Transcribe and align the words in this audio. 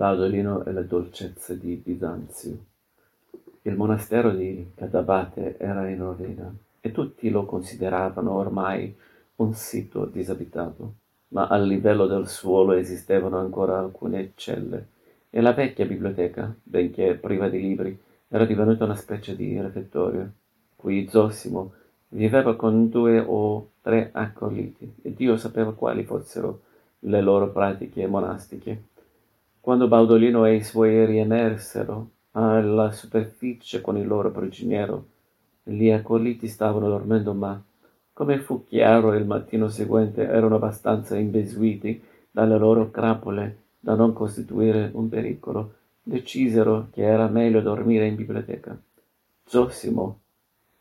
Baudolino 0.00 0.64
e 0.64 0.72
le 0.72 0.86
dolcezze 0.86 1.58
di 1.58 1.74
Bisanzio. 1.74 2.56
Il 3.60 3.76
monastero 3.76 4.30
di 4.30 4.70
Cadabate 4.74 5.58
era 5.58 5.90
in 5.90 5.98
rovina 5.98 6.50
e 6.80 6.90
tutti 6.90 7.28
lo 7.28 7.44
consideravano 7.44 8.32
ormai 8.32 8.96
un 9.36 9.52
sito 9.52 10.06
disabitato, 10.06 10.94
ma 11.28 11.48
al 11.48 11.66
livello 11.66 12.06
del 12.06 12.28
suolo 12.28 12.72
esistevano 12.72 13.36
ancora 13.36 13.78
alcune 13.78 14.32
celle 14.36 14.86
e 15.28 15.42
la 15.42 15.52
vecchia 15.52 15.84
biblioteca, 15.84 16.50
benché 16.62 17.12
priva 17.16 17.50
di 17.50 17.60
libri, 17.60 18.00
era 18.28 18.46
divenuta 18.46 18.84
una 18.84 18.96
specie 18.96 19.36
di 19.36 19.60
refettorio. 19.60 20.32
Qui 20.76 21.08
Zosimo 21.10 21.74
viveva 22.08 22.56
con 22.56 22.88
due 22.88 23.18
o 23.18 23.72
tre 23.82 24.08
accoliti 24.14 24.94
e 25.02 25.12
Dio 25.12 25.36
sapeva 25.36 25.74
quali 25.74 26.04
fossero 26.04 26.62
le 27.00 27.20
loro 27.20 27.50
pratiche 27.50 28.06
monastiche. 28.06 28.88
Quando 29.62 29.88
Baudolino 29.88 30.46
e 30.46 30.54
i 30.54 30.64
suoi 30.64 31.04
riemersero 31.04 32.10
alla 32.30 32.92
superficie 32.92 33.82
con 33.82 33.98
il 33.98 34.06
loro 34.06 34.30
prigioniero, 34.30 35.04
gli 35.62 35.90
accoliti 35.90 36.48
stavano 36.48 36.88
dormendo, 36.88 37.34
ma 37.34 37.62
come 38.14 38.38
fu 38.38 38.64
chiaro 38.64 39.14
il 39.14 39.26
mattino 39.26 39.68
seguente 39.68 40.22
erano 40.22 40.54
abbastanza 40.54 41.18
imbesuiti 41.18 42.02
dalle 42.30 42.56
loro 42.56 42.90
crapole 42.90 43.58
da 43.78 43.94
non 43.94 44.14
costituire 44.14 44.90
un 44.94 45.10
pericolo, 45.10 45.74
decisero 46.02 46.88
che 46.90 47.02
era 47.02 47.28
meglio 47.28 47.60
dormire 47.60 48.06
in 48.06 48.16
biblioteca. 48.16 48.78
Zosimo 49.44 50.20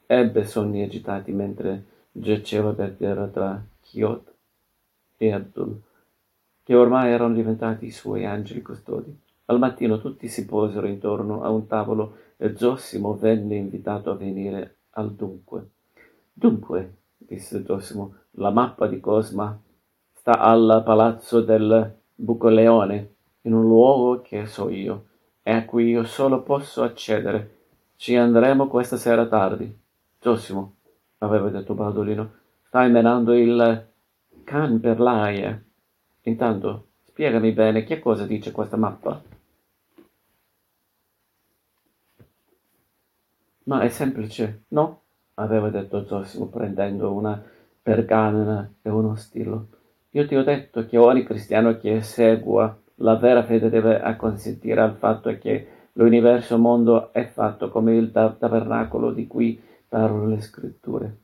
ebbe 0.06 0.46
sogni 0.46 0.84
agitati 0.84 1.34
mentre 1.34 1.84
giaceva 2.14 2.72
per 2.72 2.92
terra 2.92 3.28
tra 3.28 3.62
Chiot 3.82 4.34
e 5.18 5.34
Abdul, 5.34 5.82
che 6.70 6.76
ormai 6.76 7.12
erano 7.12 7.34
diventati 7.34 7.88
i 7.88 7.92
suoi 7.92 8.28
angeli 8.28 8.62
custodi. 8.62 9.12
Al 9.46 9.58
mattino 9.58 10.00
tutti 10.00 10.28
si 10.28 10.46
posero 10.46 10.86
intorno 10.86 11.42
a 11.42 11.50
un 11.50 11.66
tavolo 11.66 12.18
e 12.38 12.56
Zosimo 12.56 13.18
venne 13.18 13.56
invitato 13.56 14.12
a 14.12 14.16
venire 14.16 14.76
al 14.92 15.12
dunque. 15.14 15.68
Dunque, 16.32 16.98
disse 17.18 17.64
Zosimo, 17.66 18.14
la 18.34 18.52
mappa 18.52 18.86
di 18.86 19.00
Cosma 19.00 19.60
sta 20.14 20.34
al 20.34 20.84
palazzo 20.86 21.42
del 21.42 21.92
Bucoleone, 22.14 23.14
in 23.42 23.54
un 23.56 23.64
luogo 23.64 24.22
che 24.22 24.46
so 24.46 24.70
io, 24.70 25.06
e 25.42 25.52
a 25.52 25.66
cui 25.66 25.90
io 25.90 26.04
solo 26.04 26.44
posso 26.44 26.84
accedere. 26.84 27.56
Ci 27.96 28.16
andremo 28.16 28.68
questa 28.68 28.98
sera 28.98 29.26
tardi. 29.26 29.76
Zosimo, 30.20 30.76
aveva 31.18 31.50
detto 31.50 31.74
Baldolino, 31.74 32.32
stai 32.68 32.92
menando 32.92 33.34
il 33.34 33.88
can 34.44 34.80
per 34.80 35.00
l'aia. 35.00 35.64
Intanto, 36.30 36.90
spiegami 37.06 37.52
bene 37.52 37.84
che 37.84 38.00
cosa 38.00 38.26
dice 38.26 38.52
questa 38.52 38.78
mappa. 38.78 39.22
Ma 43.64 43.82
è 43.82 43.90
semplice, 43.90 44.64
no? 44.70 45.02
aveva 45.36 45.70
detto 45.70 46.06
Zosimo 46.06 46.48
prendendo 46.48 47.14
una 47.14 47.42
pergamena 47.82 48.72
e 48.82 48.90
uno 48.90 49.16
stilo. 49.16 49.68
Io 50.12 50.28
ti 50.28 50.36
ho 50.36 50.44
detto 50.44 50.86
che 50.86 50.98
ogni 50.98 51.24
cristiano 51.24 51.78
che 51.78 52.02
segua 52.02 52.78
la 52.96 53.16
vera 53.16 53.44
fede 53.44 53.70
deve 53.70 54.02
acconsentire 54.02 54.82
al 54.82 54.96
fatto 54.96 55.36
che 55.38 55.68
l'universo 55.94 56.58
mondo 56.58 57.12
è 57.14 57.26
fatto 57.26 57.70
come 57.70 57.96
il 57.96 58.12
tabernacolo 58.12 59.12
di 59.12 59.28
cui 59.28 59.60
parlano 59.88 60.28
le 60.28 60.42
scritture. 60.42 61.18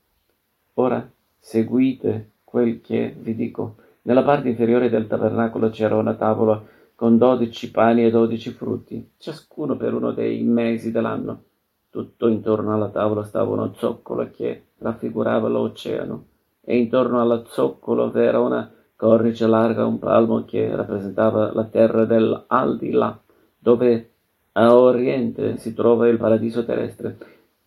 Ora 0.75 1.07
seguite 1.37 2.31
quel 2.43 2.81
che 2.81 3.13
vi 3.17 3.35
dico. 3.35 3.75
Nella 4.07 4.21
parte 4.21 4.49
inferiore 4.49 4.87
del 4.87 5.07
tabernacolo 5.07 5.71
c'era 5.71 5.95
una 5.95 6.13
tavola 6.13 6.61
con 6.93 7.17
dodici 7.17 7.71
pani 7.71 8.05
e 8.05 8.11
dodici 8.11 8.51
frutti, 8.51 9.13
ciascuno 9.17 9.77
per 9.77 9.95
uno 9.95 10.11
dei 10.11 10.43
mesi 10.43 10.91
dell'anno. 10.91 11.41
Tutto 11.89 12.27
intorno 12.27 12.71
alla 12.71 12.89
tavola 12.89 13.23
stava 13.23 13.49
uno 13.51 13.73
zoccolo 13.73 14.29
che 14.29 14.65
raffigurava 14.77 15.47
l'oceano 15.47 16.25
e 16.61 16.77
intorno 16.77 17.19
allo 17.19 17.45
zoccolo 17.47 18.11
v'era 18.11 18.39
una 18.39 18.71
cornice 18.95 19.47
larga 19.47 19.88
un 19.88 19.97
palmo 19.97 20.45
che 20.45 20.75
rappresentava 20.75 21.51
la 21.51 21.63
terra 21.63 22.05
dell'aldilà, 22.05 23.19
dove 23.57 24.11
a 24.51 24.75
oriente 24.75 25.57
si 25.57 25.73
trova 25.73 26.07
il 26.07 26.17
paradiso 26.17 26.63
terrestre. 26.63 27.17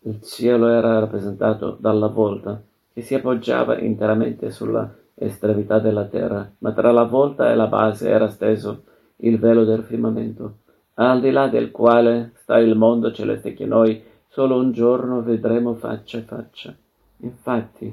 Il 0.02 0.22
cielo 0.22 0.68
era 0.68 1.00
rappresentato 1.00 1.76
dalla 1.80 2.06
volta, 2.06 2.62
che 2.92 3.02
si 3.02 3.16
appoggiava 3.16 3.80
interamente 3.80 4.52
sulla 4.52 4.88
estremità 5.18 5.78
della 5.78 6.06
terra, 6.06 6.50
ma 6.58 6.72
tra 6.72 6.92
la 6.92 7.04
volta 7.04 7.50
e 7.50 7.54
la 7.54 7.66
base 7.66 8.08
era 8.08 8.28
steso 8.28 8.84
il 9.16 9.38
velo 9.38 9.64
del 9.64 9.82
firmamento, 9.82 10.58
al 10.94 11.20
di 11.20 11.30
là 11.30 11.48
del 11.48 11.70
quale 11.70 12.32
sta 12.36 12.58
il 12.58 12.76
mondo 12.76 13.12
celeste 13.12 13.54
che 13.54 13.66
noi 13.66 14.02
solo 14.28 14.56
un 14.56 14.72
giorno 14.72 15.22
vedremo 15.22 15.74
faccia 15.74 16.18
a 16.18 16.22
faccia. 16.22 16.74
Infatti, 17.18 17.92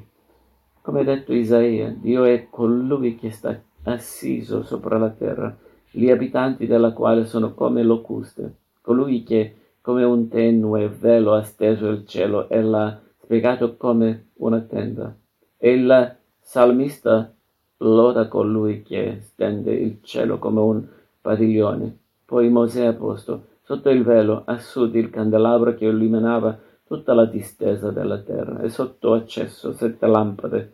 come 0.81 1.03
detto 1.03 1.33
Isaia, 1.33 1.89
Dio 1.89 2.23
è 2.25 2.47
colui 2.49 3.15
che 3.15 3.31
sta 3.31 3.59
assiso 3.83 4.63
sopra 4.63 4.97
la 4.97 5.09
terra, 5.09 5.55
gli 5.89 6.09
abitanti 6.09 6.67
della 6.67 6.91
quale 6.91 7.25
sono 7.25 7.53
come 7.53 7.81
locuste, 7.81 8.55
colui 8.81 9.23
che 9.23 9.55
come 9.81 10.03
un 10.03 10.27
tenue 10.27 10.89
velo 10.89 11.33
ha 11.33 11.43
steso 11.43 11.87
il 11.89 12.05
cielo 12.05 12.49
e 12.49 12.61
l'ha 12.61 12.99
spiegato 13.21 13.77
come 13.77 14.29
una 14.35 14.59
tenda. 14.59 15.15
E 15.57 15.71
il 15.71 16.15
salmista 16.47 17.33
loda 17.77 18.27
colui 18.27 18.83
che 18.83 19.17
stende 19.21 19.73
il 19.73 19.97
cielo 20.03 20.37
come 20.37 20.59
un 20.61 20.85
padiglione. 21.19 21.97
Poi 22.23 22.49
Mosè 22.49 22.85
ha 22.85 22.93
posto 22.93 23.47
sotto 23.63 23.89
il 23.89 24.03
velo 24.03 24.43
a 24.45 24.59
sud 24.59 24.93
il 24.93 25.09
candelabro 25.09 25.73
che 25.73 25.85
illuminava 25.85 26.55
tutta 26.85 27.15
la 27.15 27.25
distesa 27.25 27.89
della 27.89 28.19
terra 28.19 28.61
e 28.61 28.69
sotto 28.69 29.13
accesso 29.13 29.73
sette 29.73 30.05
lampade 30.05 30.73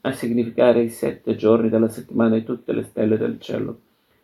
a 0.00 0.10
significare 0.10 0.82
i 0.82 0.88
sette 0.88 1.36
giorni 1.36 1.68
della 1.68 1.88
settimana 1.88 2.34
e 2.34 2.42
tutte 2.42 2.72
le 2.72 2.82
stelle 2.82 3.16
del 3.16 3.38
cielo. 3.38 3.78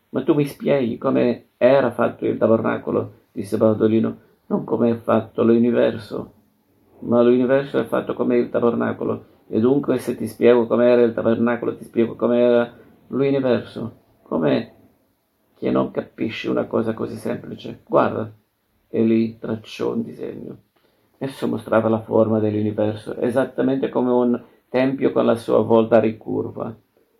Ma 0.08 0.24
tu 0.24 0.34
mi 0.34 0.46
spieghi 0.46 0.98
come 0.98 1.50
era 1.58 1.92
fatto 1.92 2.26
il 2.26 2.38
tabernacolo, 2.38 3.12
disse 3.30 3.56
Baldolino, 3.56 4.16
non 4.46 4.64
come 4.64 4.90
è 4.90 4.96
fatto 4.96 5.44
l'universo. 5.44 6.32
Ma 7.00 7.22
l'universo 7.22 7.78
è 7.78 7.84
fatto 7.84 8.14
come 8.14 8.36
il 8.36 8.50
tabernacolo, 8.50 9.35
e 9.48 9.60
dunque 9.60 9.98
se 9.98 10.16
ti 10.16 10.26
spiego 10.26 10.66
com'era 10.66 11.02
il 11.02 11.14
tabernacolo, 11.14 11.76
ti 11.76 11.84
spiego 11.84 12.14
com'era 12.14 12.72
l'universo. 13.08 14.04
Come 14.22 14.72
che 15.56 15.70
non 15.70 15.90
capisci 15.90 16.48
una 16.48 16.64
cosa 16.64 16.92
così 16.92 17.16
semplice. 17.16 17.80
Guarda. 17.86 18.30
E 18.88 19.02
lì 19.02 19.38
tracciò 19.38 19.92
un 19.92 20.02
disegno. 20.02 20.56
Esso 21.18 21.48
mostrava 21.48 21.88
la 21.88 22.00
forma 22.00 22.38
dell'universo, 22.38 23.16
esattamente 23.16 23.88
come 23.88 24.10
un 24.10 24.42
tempio 24.68 25.12
con 25.12 25.24
la 25.24 25.34
sua 25.34 25.60
volta 25.60 25.98
ricurva, 25.98 26.74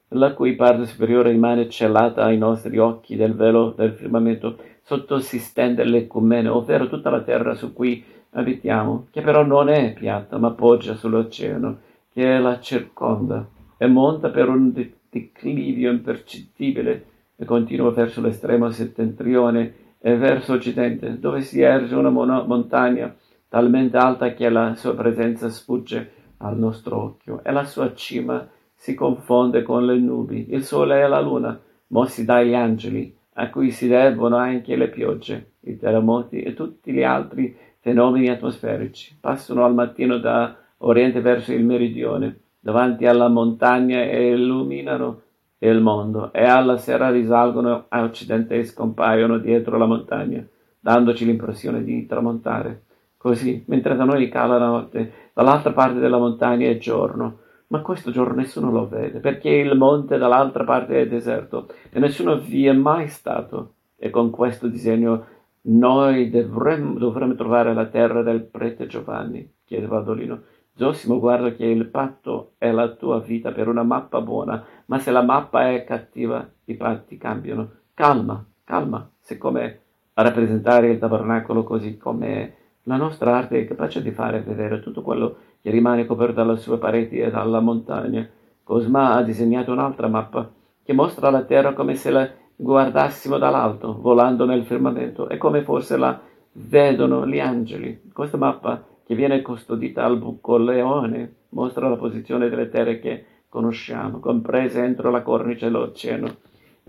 la 0.09 0.35
cui 0.35 0.55
parte 0.55 0.85
superiore 0.85 1.31
rimane 1.31 1.69
celata 1.71 2.25
ai 2.25 2.37
nostri 2.37 2.77
occhi 2.77 3.17
del 3.17 3.35
velo 3.35 3.71
del 3.71 3.93
firmamento. 3.93 4.59
Sotto 4.83 5.19
si 5.19 5.39
stende 5.39 5.83
l'ecumene, 5.85 6.49
ovvero 6.49 6.89
tutta 6.89 7.11
la 7.11 7.23
terra 7.23 7.55
su 7.55 7.73
cui 7.73 8.05
abitiamo, 8.31 9.07
che 9.11 9.23
però 9.23 9.45
non 9.45 9.69
è 9.69 9.95
piatta, 9.95 10.37
ma 10.39 10.51
poggia 10.51 10.95
sull'oceano, 10.95 11.79
che 12.17 12.39
la 12.39 12.59
circonda, 12.61 13.47
e 13.77 13.87
monta 13.87 14.31
per 14.31 14.49
un 14.49 14.73
declivio 15.11 15.91
impercettibile 15.91 17.05
e 17.37 17.45
continua 17.45 17.91
verso 17.91 18.23
l'estremo 18.23 18.71
settentrione 18.71 19.75
e 20.01 20.17
verso 20.17 20.55
occidente, 20.55 21.19
dove 21.19 21.43
si 21.43 21.61
erge 21.61 21.95
una 21.95 22.09
montagna 22.09 23.15
talmente 23.51 23.99
alta 23.99 24.33
che 24.33 24.49
la 24.49 24.75
sua 24.77 24.95
presenza 24.95 25.51
sfugge 25.51 26.13
al 26.39 26.57
nostro 26.57 27.03
occhio 27.03 27.45
e 27.45 27.53
la 27.53 27.65
sua 27.65 27.93
cima 27.93 28.49
si 28.75 28.95
confonde 28.95 29.63
con 29.63 29.85
le 29.85 29.99
nubi, 29.99 30.47
il 30.49 30.65
sole 30.65 31.03
e 31.03 31.09
la 31.09 31.21
luna, 31.21 31.61
mossi 31.89 32.25
dagli 32.25 32.55
angeli, 32.55 33.15
a 33.35 33.51
cui 33.51 33.71
si 33.71 33.89
debbono 33.89 34.37
anche 34.37 34.75
le 34.75 34.89
piogge, 34.89 35.51
i 35.65 35.77
terremoti 35.77 36.41
e 36.41 36.55
tutti 36.55 36.93
gli 36.93 37.03
altri 37.03 37.55
fenomeni 37.81 38.31
atmosferici. 38.31 39.15
Passano 39.21 39.67
al 39.67 39.75
mattino 39.75 40.17
da 40.17 40.65
oriente 40.79 41.21
verso 41.21 41.53
il 41.53 41.65
meridione, 41.65 42.41
davanti 42.61 43.07
alla 43.07 43.29
montagna 43.29 44.03
e 44.03 44.31
illuminano 44.31 45.23
il 45.59 45.81
mondo 45.81 46.33
e 46.33 46.45
alla 46.45 46.77
sera 46.77 47.11
risalgono 47.11 47.87
a 47.89 48.03
occidente 48.03 48.57
e 48.57 48.65
scompaiono 48.65 49.39
dietro 49.39 49.79
la 49.79 49.87
montagna, 49.87 50.45
dandoci 50.79 51.25
l'impressione 51.25 51.83
di 51.83 52.07
tramontare. 52.07 52.83
Così, 53.17 53.65
mentre 53.67 53.97
da 53.97 54.05
noi 54.05 54.29
cala 54.29 54.59
la 54.59 54.67
notte, 54.67 55.31
dall'altra 55.33 55.73
parte 55.73 55.99
della 55.99 56.19
montagna 56.19 56.69
è 56.69 56.77
giorno, 56.77 57.39
ma 57.69 57.81
questo 57.81 58.11
giorno 58.11 58.35
nessuno 58.35 58.71
lo 58.71 58.87
vede, 58.87 59.19
perché 59.19 59.51
il 59.51 59.77
monte 59.77 60.19
dall'altra 60.19 60.65
parte 60.65 61.01
è 61.01 61.09
deserto 61.09 61.69
e 61.91 61.99
nessuno 61.99 62.39
vi 62.39 62.67
è 62.67 62.73
mai 62.73 63.09
stato. 63.09 63.73
E 63.99 64.11
con 64.11 64.31
questo 64.31 64.69
disegno 64.69 65.25
noi 65.63 66.31
dovremmo, 66.31 66.99
dovremmo 66.99 67.35
trovare 67.35 67.75
la 67.75 67.87
terra 67.87 68.23
del 68.23 68.43
prete 68.43 68.87
Giovanni, 68.87 69.51
chiede 69.65 69.87
Valdolino. 69.87 70.43
Zosimo, 70.77 71.19
guarda 71.19 71.53
che 71.53 71.65
il 71.65 71.87
patto 71.87 72.53
è 72.59 72.71
la 72.71 72.91
tua 72.91 73.19
vita 73.21 73.51
per 73.51 73.67
una 73.67 73.83
mappa 73.83 74.21
buona, 74.21 74.63
ma 74.87 74.99
se 74.99 75.11
la 75.11 75.23
mappa 75.23 75.71
è 75.71 75.85
cattiva, 75.85 76.47
i 76.67 76.75
patti 76.75 77.17
cambiano. 77.17 77.71
Calma, 77.95 78.45
calma, 78.63 79.09
siccome 79.19 79.81
rappresentare 80.13 80.91
il 80.91 80.99
tabernacolo 80.99 81.65
così 81.65 81.97
come 81.97 82.55
la 82.83 82.97
nostra 82.97 83.37
arte 83.37 83.61
è 83.61 83.67
capace 83.67 84.03
di 84.03 84.11
fare 84.11 84.43
vedere 84.43 84.81
tutto 84.81 85.01
quello 85.01 85.37
che 85.63 85.71
rimane 85.71 86.05
coperto 86.05 86.35
dalle 86.35 86.59
sue 86.59 86.77
pareti 86.77 87.19
e 87.19 87.31
dalla 87.31 87.61
montagna. 87.61 88.29
Cosma 88.63 89.15
ha 89.15 89.23
disegnato 89.23 89.73
un'altra 89.73 90.09
mappa 90.09 90.51
che 90.83 90.93
mostra 90.93 91.31
la 91.31 91.45
terra 91.45 91.73
come 91.73 91.95
se 91.95 92.11
la 92.11 92.29
guardassimo 92.55 93.39
dall'alto, 93.39 93.99
volando 93.99 94.45
nel 94.45 94.65
firmamento, 94.65 95.29
e 95.31 95.39
come 95.39 95.63
forse 95.63 95.97
la 95.97 96.21
vedono 96.53 97.27
gli 97.27 97.41
angeli. 97.41 98.11
Questa 98.13 98.37
mappa, 98.37 98.85
che 99.07 99.15
viene 99.15 99.41
custodita 99.41 100.05
al 100.05 100.19
Bucoleone, 100.19 101.35
mostra 101.51 101.89
la 101.89 101.97
posizione 101.97 102.49
delle 102.49 102.69
terre 102.69 102.99
che 102.99 103.25
conosciamo, 103.49 104.19
comprese 104.19 104.83
entro 104.83 105.11
la 105.11 105.23
cornice 105.23 105.67
dell'oceano 105.67 106.39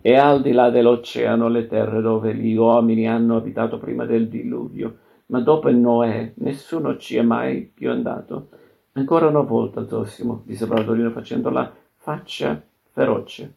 e 0.01 0.15
al 0.15 0.41
di 0.41 0.51
là 0.51 0.71
dell'oceano 0.71 1.47
le 1.47 1.67
terre 1.67 2.01
dove 2.01 2.33
gli 2.33 2.55
uomini 2.55 3.07
hanno 3.07 3.37
abitato 3.37 3.77
prima 3.77 4.05
del 4.05 4.27
diluvio. 4.29 4.97
Ma 5.27 5.41
dopo 5.41 5.69
Noè 5.69 6.33
nessuno 6.37 6.97
ci 6.97 7.17
è 7.17 7.21
mai 7.21 7.61
più 7.71 7.91
andato. 7.91 8.49
Ancora 8.93 9.27
una 9.27 9.41
volta, 9.41 9.85
Zosimo, 9.85 10.41
disse 10.45 10.65
Bradolino 10.65 11.11
facendo 11.11 11.51
la 11.51 11.71
faccia 11.97 12.59
feroce. 12.91 13.53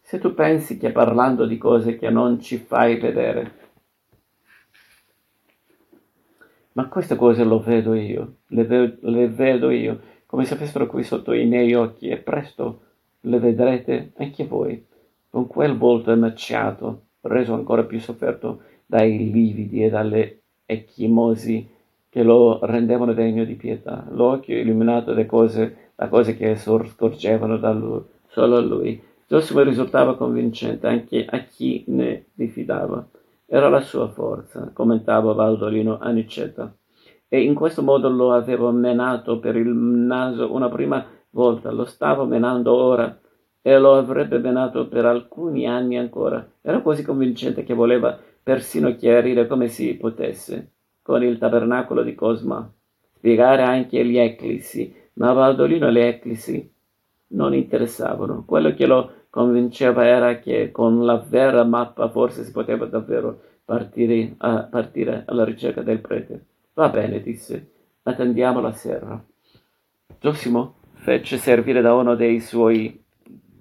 Se 0.00 0.18
tu 0.18 0.34
pensi 0.34 0.76
che 0.76 0.90
parlando 0.90 1.46
di 1.46 1.56
cose 1.56 1.96
che 1.96 2.10
non 2.10 2.40
ci 2.40 2.58
fai 2.58 2.98
vedere. 2.98 3.67
Ma 6.78 6.86
queste 6.86 7.16
cose 7.16 7.42
lo 7.42 7.58
vedo 7.58 7.92
io, 7.94 8.34
le, 8.50 8.62
ve- 8.62 8.98
le 9.00 9.26
vedo 9.26 9.70
io, 9.70 9.98
come 10.26 10.44
se 10.44 10.54
fossero 10.54 10.86
qui 10.86 11.02
sotto 11.02 11.32
i 11.32 11.44
miei 11.44 11.74
occhi, 11.74 12.06
e 12.06 12.18
presto 12.18 12.82
le 13.22 13.40
vedrete 13.40 14.12
anche 14.18 14.46
voi 14.46 14.86
con 15.28 15.48
quel 15.48 15.76
volto 15.76 16.12
emmacciato, 16.12 17.06
reso 17.22 17.54
ancora 17.54 17.82
più 17.82 17.98
sofferto 17.98 18.60
dai 18.86 19.32
lividi 19.32 19.82
e 19.82 19.90
dalle 19.90 20.38
ecchimosi 20.66 21.68
che 22.08 22.22
lo 22.22 22.64
rendevano 22.64 23.12
degno 23.12 23.42
di 23.42 23.54
pietà, 23.54 24.06
l'occhio 24.10 24.56
illuminato 24.56 25.12
da 25.12 25.26
cose, 25.26 25.90
cose 26.08 26.36
che 26.36 26.54
scorgevano 26.54 27.56
da 27.56 27.72
lui, 27.72 28.02
solo 28.28 28.54
a 28.54 28.60
lui. 28.60 29.02
Zosimo 29.26 29.62
risultava 29.62 30.16
convincente 30.16 30.86
anche 30.86 31.26
a 31.28 31.40
chi 31.40 31.82
ne 31.88 32.26
diffidava. 32.32 33.04
Era 33.50 33.70
la 33.70 33.80
sua 33.80 34.08
forza, 34.08 34.72
commentava 34.74 35.32
Valdolino 35.32 35.96
Anicetta. 35.98 36.70
E 37.26 37.42
in 37.42 37.54
questo 37.54 37.82
modo 37.82 38.10
lo 38.10 38.34
avevo 38.34 38.70
menato 38.72 39.38
per 39.38 39.56
il 39.56 39.68
naso 39.68 40.52
una 40.52 40.68
prima 40.68 41.02
volta, 41.30 41.70
lo 41.70 41.86
stavo 41.86 42.26
menando 42.26 42.74
ora 42.74 43.18
e 43.62 43.78
lo 43.78 43.94
avrebbe 43.94 44.36
menato 44.36 44.86
per 44.86 45.06
alcuni 45.06 45.66
anni 45.66 45.96
ancora. 45.96 46.46
Era 46.60 46.82
così 46.82 47.02
convincente 47.02 47.64
che 47.64 47.72
voleva 47.72 48.18
persino 48.42 48.94
chiarire 48.94 49.46
come 49.46 49.68
si 49.68 49.96
potesse 49.96 50.72
con 51.00 51.22
il 51.22 51.38
tabernacolo 51.38 52.02
di 52.02 52.14
Cosma, 52.14 52.70
spiegare 53.14 53.62
anche 53.62 54.04
gli 54.04 54.18
eclissi, 54.18 54.94
ma 55.14 55.30
a 55.30 55.32
Valdolino 55.32 55.88
le 55.88 56.06
eclissi 56.08 56.70
non 57.28 57.54
interessavano. 57.54 58.44
Quello 58.46 58.74
che 58.74 58.84
lo 58.84 59.12
convinceva 59.30 60.06
era 60.06 60.38
che 60.38 60.70
con 60.70 61.04
la 61.04 61.16
vera 61.16 61.64
mappa 61.64 62.08
forse 62.08 62.44
si 62.44 62.52
poteva 62.52 62.86
davvero 62.86 63.40
partire, 63.64 64.34
a, 64.38 64.62
partire 64.62 65.24
alla 65.26 65.44
ricerca 65.44 65.82
del 65.82 66.00
prete. 66.00 66.44
Va 66.74 66.88
bene, 66.88 67.20
disse, 67.20 67.70
attendiamo 68.02 68.60
la 68.60 68.72
sera. 68.72 69.22
Giosimo 70.18 70.74
fece 70.94 71.36
servire 71.36 71.80
da 71.80 71.94
uno 71.94 72.14
dei 72.14 72.40
suoi 72.40 73.02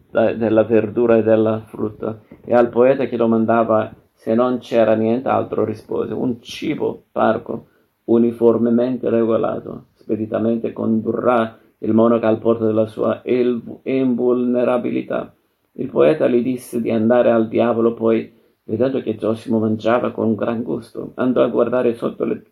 della 0.09 0.63
verdura 0.63 1.17
e 1.17 1.23
della 1.23 1.61
frutta, 1.65 2.19
e 2.43 2.53
al 2.53 2.69
poeta 2.69 3.05
che 3.05 3.17
domandava 3.17 3.93
se 4.13 4.33
non 4.33 4.57
c'era 4.57 4.95
nient'altro 4.95 5.63
rispose 5.63 6.13
un 6.13 6.41
cibo 6.41 7.03
parco, 7.11 7.67
uniformemente 8.05 9.09
regolato, 9.09 9.87
speditamente 9.93 10.73
condurrà 10.73 11.59
il 11.79 11.93
monaco 11.93 12.25
al 12.25 12.39
porto 12.39 12.65
della 12.65 12.87
sua 12.87 13.21
invulnerabilità. 13.23 15.31
Il 15.79 15.89
poeta 15.89 16.27
gli 16.27 16.41
disse 16.41 16.81
di 16.81 16.89
andare 16.89 17.29
al 17.29 17.47
diavolo, 17.47 17.93
poi, 17.93 18.31
vedendo 18.63 18.99
che 19.01 19.17
Zosimo 19.19 19.59
mangiava 19.59 20.11
con 20.11 20.33
gran 20.33 20.63
gusto, 20.63 21.11
andò 21.15 21.43
a 21.43 21.47
guardare 21.47 21.93
sotto 21.93 22.23
le 22.23 22.43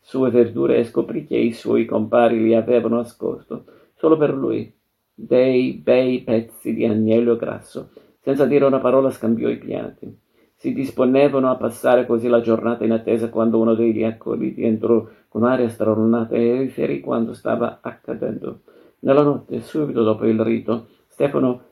sue 0.00 0.30
verdure 0.30 0.76
e 0.76 0.84
scoprì 0.84 1.26
che 1.26 1.36
i 1.36 1.52
suoi 1.52 1.86
compari 1.86 2.38
gli 2.38 2.52
avevano 2.52 2.96
nascosto, 2.96 3.64
solo 3.94 4.18
per 4.18 4.34
lui, 4.34 4.70
dei 5.14 5.72
bei 5.72 6.20
pezzi 6.20 6.74
di 6.74 6.84
agnello 6.84 7.36
grasso. 7.36 7.88
Senza 8.20 8.44
dire 8.44 8.66
una 8.66 8.80
parola 8.80 9.10
scambiò 9.10 9.48
i 9.48 9.56
piatti. 9.56 10.14
Si 10.54 10.74
disponevano 10.74 11.50
a 11.50 11.56
passare 11.56 12.04
così 12.04 12.28
la 12.28 12.40
giornata 12.40 12.84
in 12.84 12.92
attesa 12.92 13.30
quando 13.30 13.58
uno 13.58 13.74
degli 13.74 14.02
accoliti 14.02 14.62
entrò 14.62 15.06
con 15.28 15.44
aria 15.44 15.68
stralunata 15.68 16.34
e 16.36 16.58
riferì 16.58 17.00
quanto 17.00 17.32
stava 17.32 17.78
accadendo. 17.80 18.60
Nella 19.00 19.22
notte, 19.22 19.60
subito 19.62 20.02
dopo 20.02 20.26
il 20.26 20.40
rito, 20.40 20.88
Stefano 21.08 21.65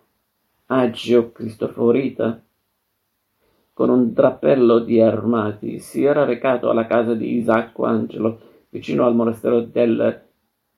Agio 0.76 1.30
Cristoforita, 1.30 2.42
con 3.72 3.90
un 3.90 4.12
drappello 4.12 4.80
di 4.80 5.00
armati, 5.00 5.78
si 5.78 6.02
era 6.02 6.24
recato 6.24 6.68
alla 6.68 6.88
casa 6.88 7.14
di 7.14 7.36
Isacco 7.36 7.84
Angelo, 7.84 8.40
vicino 8.70 9.06
al 9.06 9.14
monastero 9.14 9.60
del 9.60 10.20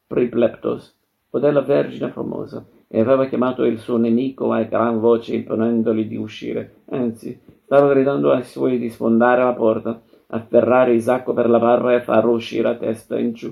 Pripleptos, 0.06 0.94
o 1.31 1.38
della 1.38 1.62
Vergine 1.62 2.10
famosa, 2.10 2.62
e 2.87 3.00
aveva 3.00 3.25
chiamato 3.25 3.64
il 3.64 3.78
suo 3.78 3.96
nemico 3.96 4.52
a 4.52 4.64
gran 4.64 5.00
voce 5.00 5.34
imponendogli 5.34 6.06
di 6.06 6.16
uscire. 6.16 6.82
Anzi, 6.90 7.40
stava 7.64 7.90
gridando 7.90 8.32
ai 8.32 8.44
suoi 8.44 8.78
di 8.78 8.90
sfondare 8.90 9.44
la 9.44 9.54
porta, 9.54 10.02
afferrare 10.26 10.93
Isacco 10.93 11.32
per 11.32 11.48
la 11.48 11.58
barra 11.58 11.94
e 11.94 12.02
farlo 12.02 12.32
uscire 12.32 12.69
a 12.69 12.75
testa 12.75 13.19
in 13.19 13.32
giù. 13.32 13.50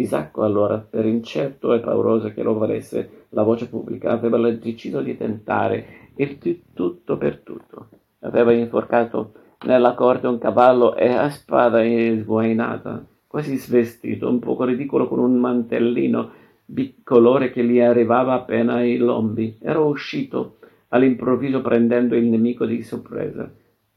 Isacco 0.00 0.42
allora, 0.42 0.78
per 0.78 1.06
incerto 1.06 1.72
e 1.74 1.80
pauroso 1.80 2.32
che 2.32 2.42
lo 2.42 2.54
valesse 2.54 3.26
la 3.30 3.42
voce 3.42 3.68
pubblica, 3.68 4.10
aveva 4.10 4.50
deciso 4.50 5.00
di 5.00 5.16
tentare 5.16 6.10
il 6.16 6.38
tutto 6.74 7.16
per 7.16 7.38
tutto. 7.38 7.88
Aveva 8.20 8.52
inforcato 8.52 9.32
nella 9.66 9.94
corte 9.94 10.26
un 10.26 10.38
cavallo 10.38 10.94
e 10.94 11.08
a 11.08 11.28
spada 11.30 11.82
sguainata, 11.82 13.04
quasi 13.26 13.56
svestito, 13.56 14.28
un 14.28 14.38
poco 14.38 14.64
ridicolo 14.64 15.08
con 15.08 15.18
un 15.18 15.36
mantellino 15.36 16.30
bicolore 16.64 17.50
che 17.50 17.64
gli 17.64 17.80
arrivava 17.80 18.34
appena 18.34 18.74
ai 18.74 18.96
lombi. 18.96 19.58
Era 19.60 19.80
uscito 19.80 20.58
all'improvviso 20.88 21.62
prendendo 21.62 22.14
il 22.16 22.26
nemico 22.26 22.66
di 22.66 22.82
sorpresa. 22.82 23.50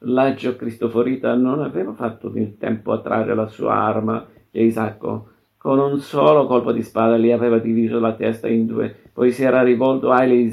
L'aggio 0.03 0.55
Cristoforita 0.55 1.33
non 1.35 1.61
aveva 1.61 1.93
fatto 1.93 2.31
in 2.35 2.57
tempo 2.57 2.93
a 2.93 3.01
trarre 3.01 3.35
la 3.35 3.47
sua 3.47 3.73
arma 3.73 4.25
che 4.49 4.61
Isacco 4.61 5.27
con 5.59 5.77
un 5.77 5.99
solo 5.99 6.47
colpo 6.47 6.71
di 6.71 6.81
spada 6.81 7.17
gli 7.17 7.31
aveva 7.31 7.59
diviso 7.59 7.99
la 7.99 8.13
testa 8.13 8.47
in 8.47 8.65
due, 8.65 8.95
poi 9.11 9.33
si 9.33 9.43
era 9.43 9.61
rivolto 9.61 10.09
agli 10.09 10.49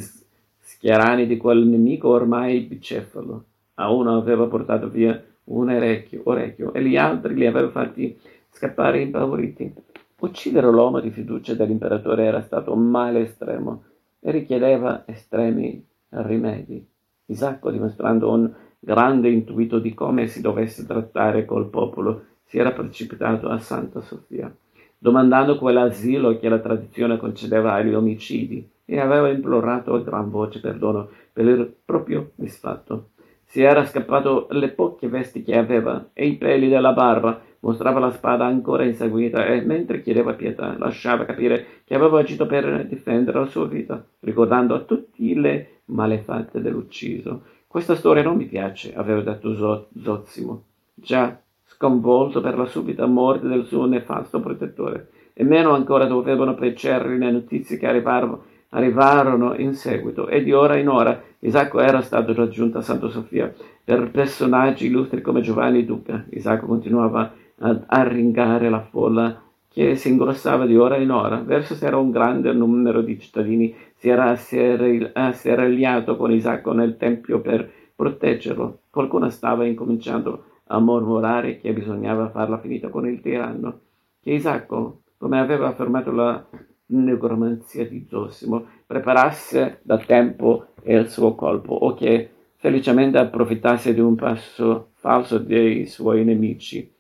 schierani 0.58 1.28
di 1.28 1.36
quel 1.36 1.64
nemico 1.64 2.08
ormai 2.08 2.62
bicefalo. 2.62 3.44
A 3.75 3.92
uno 3.92 4.16
aveva 4.16 4.46
portato 4.46 4.88
via 4.88 5.22
un 5.44 5.70
orecchio, 5.70 6.22
orecchio 6.25 6.72
e 6.72 6.82
gli 6.82 6.96
altri 6.96 7.34
li 7.34 7.46
aveva 7.46 7.70
fatti 7.70 8.18
scappare 8.50 9.00
impauriti. 9.00 9.72
Uccidere 10.18 10.68
l'uomo 10.72 10.98
di 10.98 11.10
fiducia 11.10 11.54
dell'imperatore 11.54 12.25
era 12.25 12.40
stato 12.40 12.72
un 12.72 12.90
male 12.90 13.20
estremo 13.20 13.84
e 14.18 14.32
richiedeva 14.32 15.04
estremi 15.06 15.86
rimedi. 16.08 16.84
Isacco, 17.26 17.70
dimostrando 17.70 18.32
un 18.32 18.52
grande 18.80 19.28
intuito 19.28 19.78
di 19.78 19.94
come 19.94 20.26
si 20.26 20.40
dovesse 20.40 20.84
trattare 20.84 21.44
col 21.44 21.68
popolo, 21.68 22.25
si 22.44 22.58
era 22.58 22.72
precipitato 22.72 23.48
a 23.48 23.58
Santa 23.58 24.00
Sofia, 24.00 24.52
domandando 24.98 25.58
quell'asilo 25.58 26.38
che 26.38 26.48
la 26.48 26.58
tradizione 26.58 27.16
concedeva 27.16 27.74
agli 27.74 27.94
omicidi, 27.94 28.68
e 28.86 29.00
aveva 29.00 29.28
implorato 29.28 29.94
a 29.94 30.00
gran 30.00 30.30
voce 30.30 30.60
perdono 30.60 31.08
per 31.32 31.44
il 31.44 31.74
proprio 31.84 32.30
misfatto. 32.36 33.10
Si 33.44 33.60
era 33.60 33.84
scappato 33.84 34.46
le 34.50 34.68
poche 34.68 35.08
vesti 35.08 35.42
che 35.42 35.56
aveva 35.56 36.10
e 36.12 36.26
i 36.26 36.36
peli 36.36 36.68
della 36.68 36.92
barba 36.92 37.40
mostrava 37.60 37.98
la 37.98 38.10
spada 38.10 38.44
ancora 38.44 38.84
inseguita 38.84 39.46
e, 39.46 39.60
mentre 39.60 40.02
chiedeva 40.02 40.34
pietà, 40.34 40.76
lasciava 40.78 41.24
capire 41.24 41.82
che 41.84 41.94
aveva 41.94 42.20
agito 42.20 42.46
per 42.46 42.86
difendere 42.86 43.38
la 43.38 43.46
sua 43.46 43.66
vita, 43.66 44.04
ricordando 44.20 44.74
a 44.74 44.80
tutti 44.80 45.34
le 45.34 45.80
malefatte 45.86 46.60
dell'ucciso. 46.60 47.42
Questa 47.66 47.96
storia 47.96 48.22
non 48.22 48.36
mi 48.36 48.46
piace, 48.46 48.94
aveva 48.94 49.20
detto 49.20 49.88
Zozimo, 50.00 50.64
già 50.94 51.40
sconvolto 51.76 52.40
per 52.40 52.56
la 52.56 52.64
subita 52.64 53.04
morte 53.06 53.47
del 53.47 53.66
suo 53.66 53.85
nefasto 53.85 54.40
protettore, 54.40 55.09
e 55.35 55.45
meno 55.45 55.73
ancora 55.73 56.06
dovevano 56.06 56.54
piacergli 56.54 57.18
le 57.18 57.30
notizie 57.30 57.76
che 57.76 57.87
arrivarono, 57.87 58.45
arrivarono 58.71 59.54
in 59.56 59.75
seguito, 59.75 60.26
e 60.26 60.42
di 60.42 60.52
ora 60.52 60.78
in 60.78 60.88
ora 60.88 61.23
Isacco 61.40 61.80
era 61.80 62.00
stato 62.00 62.33
raggiunto 62.33 62.78
a 62.78 62.83
Santa 62.83 63.09
Sofia 63.09 63.52
per 63.85 64.11
personaggi 64.11 64.87
illustri 64.87 65.21
come 65.21 65.42
Giovanni 65.42 65.85
Duca. 65.85 66.25
Isacco 66.30 66.66
continuava 66.66 67.33
ad 67.59 67.85
arringare 67.87 68.71
la 68.71 68.80
folla 68.80 69.42
che 69.68 69.95
si 69.97 70.09
ingrossava 70.09 70.64
di 70.64 70.76
ora 70.76 70.97
in 70.97 71.11
ora. 71.11 71.37
Verso 71.37 71.75
sera 71.75 71.99
un 71.99 72.11
grande 72.11 72.52
numero 72.52 73.02
di 73.02 73.21
cittadini 73.21 73.75
si 73.95 74.09
era 74.09 74.30
asserragliato 74.30 76.16
con 76.16 76.33
Isacco 76.33 76.73
nel 76.73 76.97
tempio 76.97 77.40
per 77.40 77.71
proteggerlo. 77.95 78.78
Qualcuno 78.90 79.28
stava 79.28 79.66
incominciando 79.66 80.45
a 80.68 80.78
mormorare 80.78 81.58
che 81.58 81.73
bisognava 81.73 82.30
farla 82.30 82.58
finita 82.58 82.88
con 82.88 83.08
il 83.08 83.20
tiranno, 83.20 83.80
che 84.20 84.32
Isacco, 84.32 85.02
come 85.16 85.38
aveva 85.38 85.68
affermato 85.68 86.11
la 86.11 86.44
negromanzia 86.87 87.87
di 87.87 88.06
Zosimo, 88.08 88.64
preparasse 88.87 89.80
da 89.82 89.99
tempo 89.99 90.68
il 90.85 91.08
suo 91.08 91.35
colpo 91.35 91.75
o 91.75 91.94
che 91.94 92.30
felicemente 92.56 93.18
approfittasse 93.18 93.94
di 93.94 94.00
un 94.00 94.14
passo 94.14 94.90
falso 94.94 95.38
dei 95.38 95.87
suoi 95.87 96.25
nemici. 96.25 96.92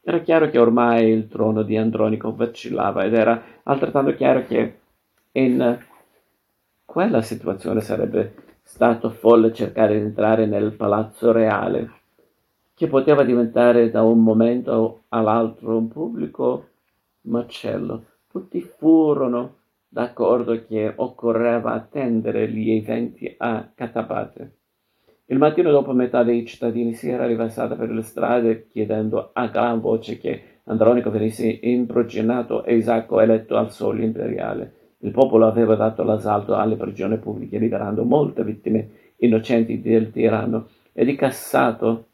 Era 0.00 0.18
chiaro 0.20 0.50
che 0.50 0.58
ormai 0.58 1.10
il 1.10 1.28
trono 1.28 1.62
di 1.62 1.76
Andronico 1.76 2.34
vacillava 2.34 3.04
ed 3.04 3.14
era 3.14 3.40
altrettanto 3.62 4.14
chiaro 4.14 4.44
che 4.46 4.78
in 5.32 5.78
quella 6.84 7.22
situazione 7.22 7.80
sarebbe 7.80 8.34
stato 8.62 9.10
folle 9.10 9.52
cercare 9.52 9.94
di 9.94 10.04
entrare 10.04 10.46
nel 10.46 10.72
palazzo 10.72 11.30
reale, 11.30 12.01
che 12.74 12.86
poteva 12.86 13.22
diventare 13.22 13.90
da 13.90 14.02
un 14.02 14.22
momento 14.22 15.04
all'altro 15.08 15.76
un 15.76 15.88
pubblico 15.88 16.68
macello. 17.22 18.04
Tutti 18.28 18.60
furono 18.60 19.56
d'accordo 19.88 20.64
che 20.64 20.92
occorreva 20.96 21.72
attendere 21.72 22.48
gli 22.48 22.70
eventi 22.70 23.32
a 23.36 23.70
Catapate. 23.74 24.56
Il 25.26 25.38
mattino 25.38 25.70
dopo 25.70 25.92
metà 25.92 26.22
dei 26.22 26.46
cittadini 26.46 26.94
si 26.94 27.08
era 27.08 27.26
riversata 27.26 27.74
per 27.74 27.90
le 27.90 28.02
strade 28.02 28.68
chiedendo 28.68 29.30
a 29.32 29.46
gran 29.48 29.80
voce 29.80 30.18
che 30.18 30.42
Andronico 30.64 31.10
venisse 31.10 31.46
imprigionato 31.48 32.64
e 32.64 32.76
Isacco 32.76 33.20
eletto 33.20 33.56
al 33.56 33.70
sole 33.70 34.04
imperiale. 34.04 34.74
Il 34.98 35.10
popolo 35.10 35.46
aveva 35.46 35.74
dato 35.74 36.02
l'assalto 36.04 36.54
alle 36.54 36.76
prigioni 36.76 37.18
pubbliche, 37.18 37.58
liberando 37.58 38.04
molte 38.04 38.44
vittime 38.44 38.90
innocenti 39.16 39.80
del 39.80 40.10
tiranno 40.10 40.68
e 40.92 41.04
di 41.04 41.16
cassato 41.16 42.06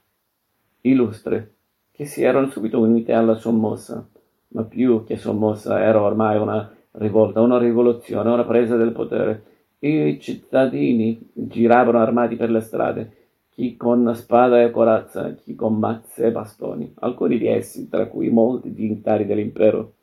illustre, 0.91 1.55
che 1.93 2.05
si 2.05 2.23
erano 2.23 2.49
subito 2.49 2.81
unite 2.81 3.13
alla 3.13 3.35
sommossa. 3.35 4.07
Ma 4.49 4.63
più 4.65 5.05
che 5.05 5.17
sommossa 5.17 5.83
era 5.83 6.01
ormai 6.01 6.39
una 6.39 6.73
rivolta, 6.93 7.41
una 7.41 7.59
rivoluzione, 7.59 8.31
una 8.31 8.45
presa 8.45 8.77
del 8.77 8.93
potere. 8.93 9.43
I 9.81 10.19
cittadini 10.21 11.31
giravano 11.33 11.99
armati 11.99 12.37
per 12.37 12.51
le 12.51 12.61
strade, 12.61 13.13
chi 13.51 13.77
con 13.77 14.15
spada 14.15 14.63
e 14.63 14.71
corazza, 14.71 15.35
chi 15.35 15.55
con 15.55 15.79
mazze 15.79 16.27
e 16.27 16.33
bastoni, 16.33 16.93
alcuni 17.01 17.39
di 17.39 17.47
essi, 17.47 17.89
tra 17.89 18.07
cui 18.07 18.29
molti 18.29 18.73
dignitari 18.73 19.27
dell'impero, 19.27 19.95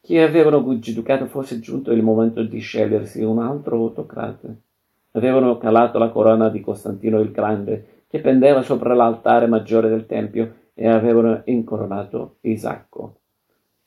che 0.00 0.22
avevano 0.22 0.78
giudicato 0.78 1.26
fosse 1.26 1.60
giunto 1.60 1.92
il 1.92 2.02
momento 2.02 2.42
di 2.42 2.58
scegliersi 2.58 3.22
un 3.22 3.40
altro 3.40 3.76
autocrate. 3.76 4.62
Avevano 5.12 5.58
calato 5.58 5.98
la 5.98 6.10
corona 6.10 6.48
di 6.48 6.60
Costantino 6.60 7.20
il 7.20 7.30
Grande, 7.30 7.97
che 8.08 8.20
pendeva 8.20 8.62
sopra 8.62 8.94
l'altare 8.94 9.46
maggiore 9.46 9.88
del 9.88 10.06
Tempio, 10.06 10.54
e 10.74 10.86
avevano 10.86 11.42
incoronato 11.46 12.36
Isacco. 12.42 13.16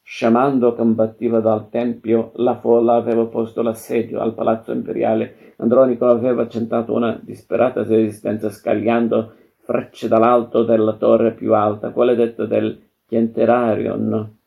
Sciamando 0.03 0.75
combattiva 0.75 1.39
dal 1.39 1.69
Tempio, 1.69 2.31
la 2.35 2.59
folla 2.59 2.95
aveva 2.95 3.25
posto 3.27 3.61
l'assedio 3.61 4.19
al 4.19 4.33
palazzo 4.33 4.73
imperiale. 4.73 5.53
Andronico 5.55 6.07
aveva 6.07 6.45
tentato 6.47 6.93
una 6.93 7.17
disperata 7.21 7.83
resistenza 7.83 8.49
scagliando 8.49 9.35
frecce 9.59 10.09
dall'alto 10.09 10.63
della 10.63 10.93
torre 10.95 11.31
più 11.31 11.53
alta, 11.53 11.91
quella 11.91 12.13
detta 12.13 12.45
del 12.45 12.77
Chienterarion, 13.05 14.37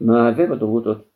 ma 0.00 0.26
aveva 0.26 0.56
dovuto 0.56 1.06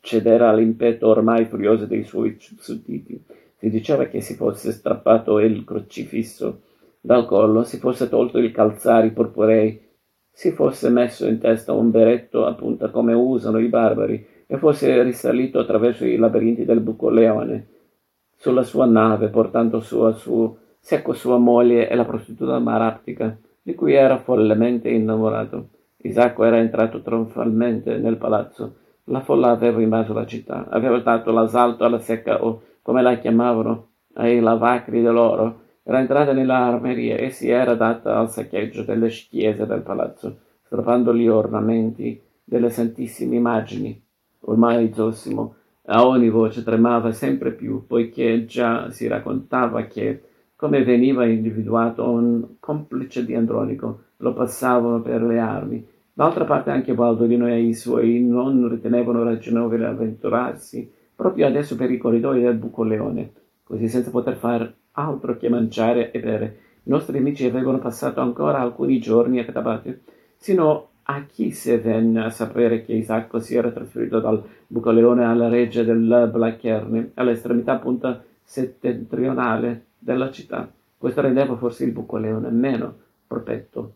cedere 0.00 0.44
all'impeto 0.44 1.06
ormai 1.06 1.44
furioso 1.44 1.86
dei 1.86 2.02
suoi 2.02 2.36
sudditi. 2.38 3.22
Si 3.58 3.70
diceva 3.70 4.06
che 4.06 4.20
si 4.20 4.34
fosse 4.34 4.72
strappato 4.72 5.38
il 5.38 5.62
crocifisso 5.62 6.62
dal 7.02 7.26
collo, 7.26 7.64
si 7.64 7.78
fosse 7.78 8.08
tolto 8.08 8.38
il 8.38 8.52
calzari 8.52 9.10
purpurei, 9.10 9.90
si 10.30 10.52
fosse 10.52 10.88
messo 10.88 11.26
in 11.26 11.38
testa 11.38 11.72
un 11.72 11.90
berretto 11.90 12.46
a 12.46 12.54
punta 12.54 12.90
come 12.90 13.12
usano 13.12 13.58
i 13.58 13.66
barbari 13.66 14.26
e 14.46 14.56
fosse 14.56 15.02
risalito 15.02 15.58
attraverso 15.58 16.06
i 16.06 16.16
labirinti 16.16 16.64
del 16.64 16.80
bucoleone 16.80 17.66
sulla 18.36 18.62
sua 18.62 18.86
nave, 18.86 19.28
portando 19.28 19.80
su 19.80 20.00
a 20.00 20.12
su 20.12 20.56
secco 20.78 21.12
sua 21.12 21.38
moglie 21.38 21.88
e 21.88 21.94
la 21.94 22.04
prostituta 22.04 22.58
maraptica, 22.58 23.36
di 23.60 23.74
cui 23.74 23.94
era 23.94 24.18
follemente 24.18 24.88
innamorato. 24.88 25.68
Isacco 26.04 26.44
era 26.44 26.58
entrato 26.58 27.02
trionfalmente 27.02 27.98
nel 27.98 28.16
palazzo 28.16 28.76
la 29.06 29.20
folla 29.20 29.50
aveva 29.50 29.80
invaso 29.80 30.12
la 30.12 30.26
città, 30.26 30.68
aveva 30.68 30.98
dato 30.98 31.32
l'assalto 31.32 31.84
alla 31.84 31.98
secca 31.98 32.44
o, 32.44 32.62
come 32.82 33.02
la 33.02 33.16
chiamavano, 33.16 33.88
ai 34.14 34.40
lavacri 34.40 35.02
dell'oro, 35.02 35.61
era 35.82 36.00
entrata 36.00 36.32
nella 36.32 36.58
armeria 36.58 37.16
e 37.16 37.30
si 37.30 37.48
era 37.48 37.74
data 37.74 38.18
al 38.18 38.30
saccheggio 38.30 38.82
delle 38.82 39.08
chiese 39.08 39.66
del 39.66 39.82
palazzo, 39.82 40.38
strappando 40.62 41.14
gli 41.14 41.28
ornamenti 41.28 42.20
delle 42.44 42.70
santissime 42.70 43.36
immagini. 43.36 44.00
Ormai 44.40 44.92
Zosimo 44.92 45.54
a 45.86 46.06
ogni 46.06 46.28
voce 46.28 46.62
tremava 46.62 47.12
sempre 47.12 47.52
più, 47.52 47.86
poiché 47.86 48.44
già 48.44 48.90
si 48.90 49.06
raccontava 49.06 49.82
che, 49.84 50.22
come 50.56 50.84
veniva 50.84 51.26
individuato 51.26 52.08
un 52.08 52.58
complice 52.60 53.24
di 53.24 53.34
Andronico, 53.34 54.02
lo 54.18 54.32
passavano 54.32 55.00
per 55.00 55.22
le 55.22 55.38
armi 55.38 55.86
D'altra 56.14 56.44
parte 56.44 56.70
anche 56.70 56.92
Baldolino 56.92 57.48
e 57.48 57.62
i 57.62 57.74
suoi 57.74 58.20
non 58.20 58.68
ritenevano 58.68 59.22
ragionevole 59.22 59.86
avventurarsi 59.86 60.90
proprio 61.16 61.46
adesso 61.46 61.74
per 61.74 61.90
i 61.90 61.96
corridoi 61.96 62.42
del 62.42 62.56
Bucoleone, 62.56 63.32
così 63.62 63.88
senza 63.88 64.10
poter 64.10 64.36
far 64.36 64.70
altro 64.92 65.36
che 65.36 65.48
mangiare 65.48 66.10
e 66.10 66.20
bere. 66.20 66.58
I 66.84 66.90
nostri 66.90 67.18
amici 67.18 67.46
avevano 67.46 67.78
passato 67.78 68.20
ancora 68.20 68.60
alcuni 68.60 68.98
giorni 68.98 69.38
a 69.38 69.44
Catabate, 69.44 70.02
sino 70.36 70.88
a 71.04 71.24
chi 71.24 71.50
se 71.50 71.78
venne 71.78 72.24
a 72.24 72.30
sapere 72.30 72.82
che 72.82 72.92
Isacco 72.92 73.38
si 73.38 73.54
era 73.56 73.70
trasferito 73.70 74.20
dal 74.20 74.42
Bucoleone 74.66 75.24
alla 75.24 75.48
reggia 75.48 75.82
del 75.82 76.28
Blackerne, 76.32 77.12
all'estremità 77.14 77.72
appunto 77.72 78.22
settentrionale 78.42 79.86
della 79.98 80.30
città. 80.30 80.70
Questo 80.96 81.20
rendeva 81.20 81.56
forse 81.56 81.84
il 81.84 81.92
Bucoleone 81.92 82.50
meno 82.50 82.94
protetto 83.26 83.94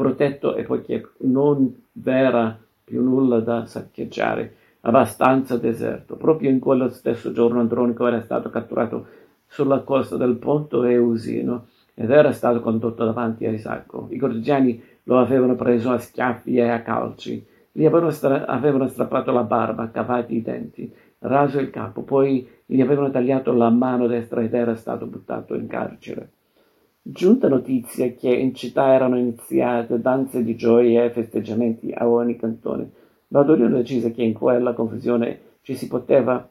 protetto 0.00 0.54
e 0.56 0.62
poiché 0.62 1.10
non 1.18 1.74
v'era 1.92 2.58
più 2.82 3.02
nulla 3.02 3.40
da 3.40 3.66
saccheggiare, 3.66 4.54
abbastanza 4.80 5.58
deserto. 5.58 6.16
Proprio 6.16 6.48
in 6.48 6.58
quello 6.58 6.88
stesso 6.88 7.32
giorno 7.32 7.60
Andronico 7.60 8.06
era 8.06 8.22
stato 8.22 8.48
catturato 8.48 9.06
sulla 9.50 9.80
costa 9.80 10.16
del 10.16 10.36
Ponto 10.36 10.84
Eusino 10.84 11.66
ed 11.94 12.10
era 12.10 12.32
stato 12.32 12.60
condotto 12.60 13.04
davanti 13.04 13.44
a 13.44 13.50
Isacco. 13.50 14.06
I 14.10 14.16
cortigiani 14.16 14.80
lo 15.02 15.18
avevano 15.18 15.56
preso 15.56 15.90
a 15.90 15.98
schiaffi 15.98 16.56
e 16.56 16.68
a 16.68 16.82
calci, 16.82 17.44
gli 17.72 17.84
avevano, 17.84 18.10
stra- 18.10 18.46
avevano 18.46 18.86
strappato 18.86 19.32
la 19.32 19.42
barba, 19.42 19.90
cavati 19.90 20.36
i 20.36 20.42
denti, 20.42 20.92
raso 21.18 21.58
il 21.58 21.70
capo, 21.70 22.02
poi 22.02 22.48
gli 22.64 22.80
avevano 22.80 23.10
tagliato 23.10 23.52
la 23.52 23.70
mano 23.70 24.06
destra 24.06 24.40
ed 24.40 24.54
era 24.54 24.76
stato 24.76 25.06
buttato 25.06 25.54
in 25.54 25.66
carcere. 25.66 26.30
Giunta 27.02 27.48
notizia 27.48 28.08
che 28.12 28.28
in 28.28 28.54
città 28.54 28.92
erano 28.92 29.18
iniziate 29.18 30.00
danze 30.00 30.44
di 30.44 30.54
gioia 30.54 31.04
e 31.04 31.10
festeggiamenti 31.10 31.92
a 31.92 32.08
ogni 32.08 32.36
cantone, 32.36 32.90
Baudolino 33.26 33.68
decise 33.68 34.10
che 34.10 34.22
in 34.22 34.32
quella 34.32 34.72
confusione 34.72 35.40
ci 35.62 35.74
si 35.74 35.86
poteva 35.86 36.48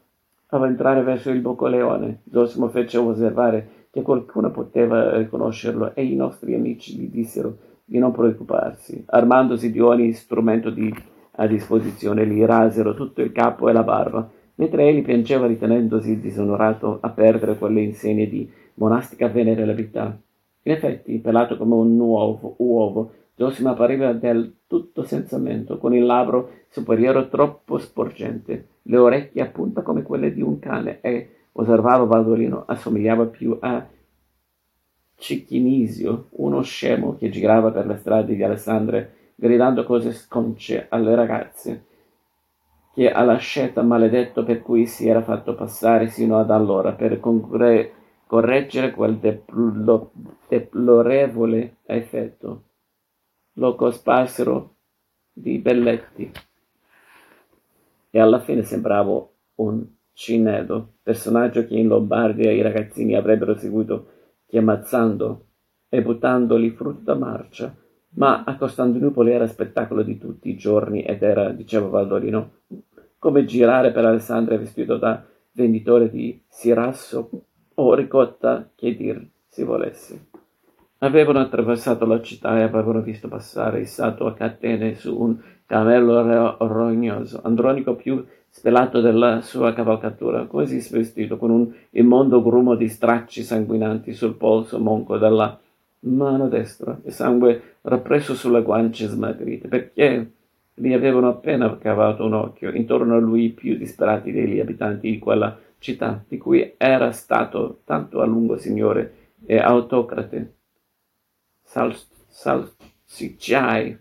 avventrare 0.50 1.02
verso 1.02 1.30
il 1.30 1.40
Boccoleone. 1.40 2.22
Zosimo 2.30 2.68
fece 2.68 2.98
osservare 2.98 3.68
che 3.90 4.02
qualcuno 4.02 4.50
poteva 4.50 5.16
riconoscerlo 5.16 5.94
e 5.94 6.04
i 6.04 6.14
nostri 6.14 6.54
amici 6.54 6.96
gli 6.96 7.10
dissero 7.10 7.56
di 7.84 7.98
non 7.98 8.12
preoccuparsi. 8.12 9.02
Armandosi 9.06 9.72
di 9.72 9.80
ogni 9.80 10.12
strumento 10.12 10.70
di, 10.70 10.94
a 11.32 11.46
disposizione, 11.46 12.26
gli 12.26 12.42
rasero 12.44 12.94
tutto 12.94 13.20
il 13.20 13.32
capo 13.32 13.68
e 13.68 13.72
la 13.72 13.82
barba, 13.82 14.28
mentre 14.54 14.88
egli 14.88 15.02
piangeva 15.02 15.46
ritenendosi 15.46 16.20
disonorato 16.20 16.98
a 17.00 17.10
perdere 17.10 17.56
quelle 17.56 17.80
insegne 17.80 18.28
di 18.28 18.48
monastica 18.74 19.28
venerabilità. 19.28 20.16
In 20.62 20.72
effetti, 20.72 21.18
pelato 21.18 21.56
come 21.56 21.74
un 21.74 21.98
uovo, 21.98 22.54
uovo 22.58 23.12
Zosimo 23.40 23.70
appariva 23.70 24.12
del 24.12 24.54
tutto 24.66 25.02
senza 25.02 25.38
mento, 25.38 25.78
con 25.78 25.94
il 25.94 26.04
labbro 26.04 26.50
superiore 26.68 27.26
troppo 27.30 27.78
sporgente, 27.78 28.66
le 28.82 28.96
orecchie 28.98 29.40
a 29.40 29.46
punta 29.46 29.80
come 29.80 30.02
quelle 30.02 30.30
di 30.34 30.42
un 30.42 30.58
cane 30.58 31.00
e, 31.00 31.46
osservava 31.52 32.04
Baldolino, 32.04 32.64
assomigliava 32.66 33.24
più 33.24 33.56
a 33.58 33.88
Cicchinisio, 35.16 36.26
uno 36.32 36.60
scemo 36.60 37.16
che 37.16 37.30
girava 37.30 37.70
per 37.70 37.86
le 37.86 37.96
strade 37.96 38.34
di 38.34 38.42
Alessandria 38.42 39.10
gridando 39.34 39.84
cose 39.84 40.12
sconce 40.12 40.84
alle 40.90 41.14
ragazze, 41.14 41.84
che 42.92 43.10
alla 43.10 43.36
scelta 43.36 43.80
maledetto 43.80 44.44
per 44.44 44.60
cui 44.60 44.84
si 44.84 45.08
era 45.08 45.22
fatto 45.22 45.54
passare 45.54 46.08
sino 46.08 46.38
ad 46.38 46.50
allora 46.50 46.92
per 46.92 47.18
congre- 47.20 47.90
correggere 48.26 48.90
quel 48.90 49.16
deplo- 49.16 50.10
deplorevole 50.46 51.76
effetto. 51.86 52.64
Lo 53.54 53.74
cosparsero 53.74 54.76
di 55.32 55.58
Belletti 55.58 56.30
e 58.10 58.20
alla 58.20 58.40
fine 58.40 58.62
sembrava 58.62 59.26
un 59.56 59.86
Cinedo, 60.12 60.96
personaggio 61.02 61.66
che 61.66 61.76
in 61.76 61.88
Lombardia 61.88 62.50
i 62.50 62.60
ragazzini 62.60 63.14
avrebbero 63.14 63.56
seguito 63.56 64.08
chiamazzando 64.46 65.46
e 65.88 66.02
buttandoli 66.02 66.70
frutta 66.70 67.14
marcia, 67.14 67.74
ma 68.16 68.44
a 68.44 68.56
Costantinopoli 68.56 69.30
era 69.30 69.46
spettacolo 69.46 70.02
di 70.02 70.18
tutti 70.18 70.50
i 70.50 70.56
giorni 70.56 71.02
ed 71.02 71.22
era, 71.22 71.50
diceva 71.50 71.88
Valdorino, 71.88 72.58
come 73.18 73.44
girare 73.44 73.92
per 73.92 74.04
Alessandria 74.04 74.58
vestito 74.58 74.98
da 74.98 75.24
venditore 75.52 76.10
di 76.10 76.42
sirasso 76.48 77.30
o 77.74 77.94
ricotta, 77.94 78.70
che 78.74 78.94
dir 78.94 79.26
si 79.46 79.64
volesse. 79.64 80.28
Avevano 81.02 81.38
attraversato 81.38 82.04
la 82.04 82.20
città 82.20 82.58
e 82.58 82.62
avevano 82.62 83.00
visto 83.00 83.26
passare 83.26 83.80
issato 83.80 84.26
a 84.26 84.34
catene 84.34 84.96
su 84.96 85.18
un 85.18 85.34
camello 85.64 86.56
rognoso, 86.58 87.40
Andronico 87.42 87.94
più 87.94 88.22
spelato 88.50 89.00
della 89.00 89.40
sua 89.40 89.72
cavalcatura, 89.72 90.44
quasi 90.44 90.78
svestito, 90.80 91.38
con 91.38 91.50
un 91.50 91.72
immondo 91.92 92.42
grumo 92.42 92.74
di 92.74 92.86
stracci 92.88 93.42
sanguinanti 93.42 94.12
sul 94.12 94.34
polso 94.34 94.78
monco 94.78 95.16
della 95.16 95.58
mano 96.00 96.48
destra 96.48 97.00
e 97.02 97.10
sangue 97.10 97.76
rappresso 97.80 98.34
sulle 98.34 98.60
guance 98.60 99.06
smagrite, 99.06 99.68
perché 99.68 100.32
gli 100.74 100.92
avevano 100.92 101.28
appena 101.28 101.78
cavato 101.78 102.26
un 102.26 102.34
occhio 102.34 102.70
intorno 102.72 103.14
a 103.16 103.20
lui 103.20 103.44
i 103.44 103.50
più 103.50 103.74
disperati 103.78 104.32
degli 104.32 104.60
abitanti 104.60 105.10
di 105.10 105.18
quella 105.18 105.58
città, 105.78 106.22
di 106.28 106.36
cui 106.36 106.74
era 106.76 107.10
stato 107.12 107.80
tanto 107.86 108.20
a 108.20 108.26
lungo 108.26 108.58
signore 108.58 109.14
e 109.46 109.56
autocrate 109.56 110.56
sal- 111.70 111.94
salsicciai 112.26 113.96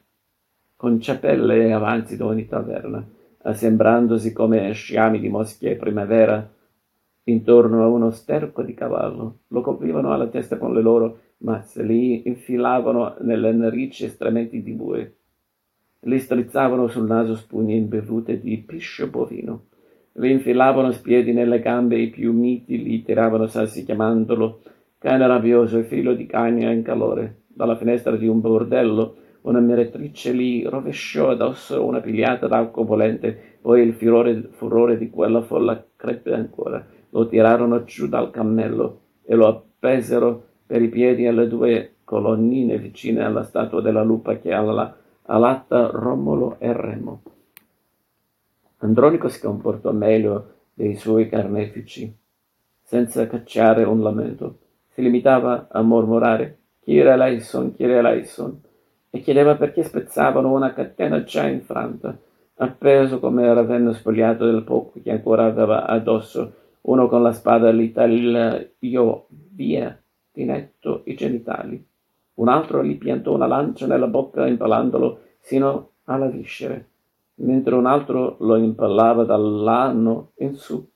con 0.75 0.99
ciapelle 0.99 1.67
e 1.67 1.71
avanzi 1.71 2.17
d'ogni 2.17 2.47
taverna, 2.47 3.05
assembrandosi 3.43 4.33
come 4.33 4.71
sciami 4.71 5.19
di 5.19 5.29
moschie 5.29 5.75
primavera 5.75 6.49
intorno 7.25 7.83
a 7.83 7.87
uno 7.87 8.09
sterco 8.09 8.63
di 8.63 8.73
cavallo. 8.73 9.41
Lo 9.49 9.61
coprivano 9.61 10.11
alla 10.11 10.27
testa 10.27 10.57
con 10.57 10.73
le 10.73 10.81
loro 10.81 11.19
mazze, 11.39 11.83
li 11.83 12.27
infilavano 12.27 13.17
nelle 13.19 13.51
narici 13.51 14.07
strementi 14.07 14.63
di 14.63 14.71
bue, 14.71 15.15
li 16.01 16.17
strizzavano 16.17 16.87
sul 16.87 17.05
naso 17.05 17.35
spugne 17.35 17.75
imbevute 17.75 18.39
di 18.39 18.57
piscio 18.57 19.07
bovino, 19.07 19.65
li 20.13 20.31
infilavano 20.31 20.91
spiedi 20.91 21.33
nelle 21.33 21.59
gambe 21.59 21.99
i 21.99 22.09
più 22.09 22.33
miti, 22.33 22.81
li 22.81 23.03
tiravano 23.03 23.45
sassi 23.45 23.83
chiamandolo 23.83 24.61
cane 24.97 25.27
rabbioso 25.27 25.77
e 25.77 25.83
filo 25.83 26.15
di 26.15 26.25
cagna 26.25 26.71
in 26.71 26.81
calore 26.81 27.38
dalla 27.51 27.75
finestra 27.75 28.15
di 28.15 28.27
un 28.27 28.39
bordello, 28.39 29.15
una 29.41 29.59
meretrice 29.59 30.31
li 30.31 30.63
rovesciò 30.63 31.29
addosso 31.29 31.83
una 31.83 31.99
pigliata 31.99 32.47
d'acqua 32.47 32.83
volente, 32.83 33.57
poi 33.61 33.81
il 33.81 33.93
furore, 33.93 34.49
furore 34.51 34.97
di 34.97 35.09
quella 35.09 35.41
folla 35.41 35.83
creppe 35.95 36.33
ancora. 36.33 36.85
Lo 37.09 37.27
tirarono 37.27 37.83
giù 37.83 38.07
dal 38.07 38.31
cammello 38.31 38.99
e 39.25 39.35
lo 39.35 39.47
appesero 39.47 40.43
per 40.65 40.81
i 40.81 40.89
piedi 40.89 41.25
alle 41.25 41.47
due 41.47 41.95
colonnine 42.03 42.77
vicine 42.77 43.23
alla 43.23 43.43
statua 43.43 43.81
della 43.81 44.03
lupa 44.03 44.37
che 44.37 44.51
alla 44.51 44.95
alatta 45.23 45.89
Romolo 45.91 46.57
e 46.59 46.73
Remo. 46.73 47.21
Andronico 48.77 49.27
si 49.27 49.39
comportò 49.41 49.91
meglio 49.91 50.53
dei 50.73 50.95
suoi 50.95 51.27
carnefici, 51.27 52.15
senza 52.81 53.27
cacciare 53.27 53.83
un 53.83 54.01
lamento. 54.01 54.59
Si 54.87 55.01
limitava 55.01 55.67
a 55.69 55.81
mormorare 55.81 56.58
Kyrie 56.89 57.11
eleison, 57.11 57.75
Kyrie 57.75 57.99
eleison, 57.99 58.59
e 59.11 59.19
chiedeva 59.19 59.55
perché 59.55 59.83
spezzavano 59.83 60.51
una 60.51 60.73
catena 60.73 61.21
già 61.23 61.47
infranta, 61.47 62.17
appeso 62.55 63.19
come 63.19 63.45
era 63.45 63.61
venne 63.61 63.93
spogliato 63.93 64.45
del 64.45 64.63
poco 64.63 64.99
che 65.03 65.11
ancora 65.11 65.45
aveva 65.45 65.85
addosso, 65.85 66.53
uno 66.81 67.07
con 67.07 67.21
la 67.21 67.31
spada 67.31 67.71
gli 67.71 67.91
tagliò 67.91 69.23
via 69.29 70.01
di 70.31 70.45
netto 70.45 71.03
i 71.05 71.13
genitali, 71.13 71.85
un 72.35 72.47
altro 72.47 72.83
gli 72.83 72.97
piantò 72.97 73.35
una 73.35 73.45
lancia 73.45 73.85
nella 73.85 74.07
bocca 74.07 74.47
impalandolo 74.47 75.19
sino 75.41 75.91
alla 76.05 76.25
viscere, 76.25 76.87
mentre 77.35 77.75
un 77.75 77.85
altro 77.85 78.37
lo 78.39 78.55
impallava 78.55 79.25
dall'anno 79.25 80.31
in 80.37 80.55
su. 80.55 80.89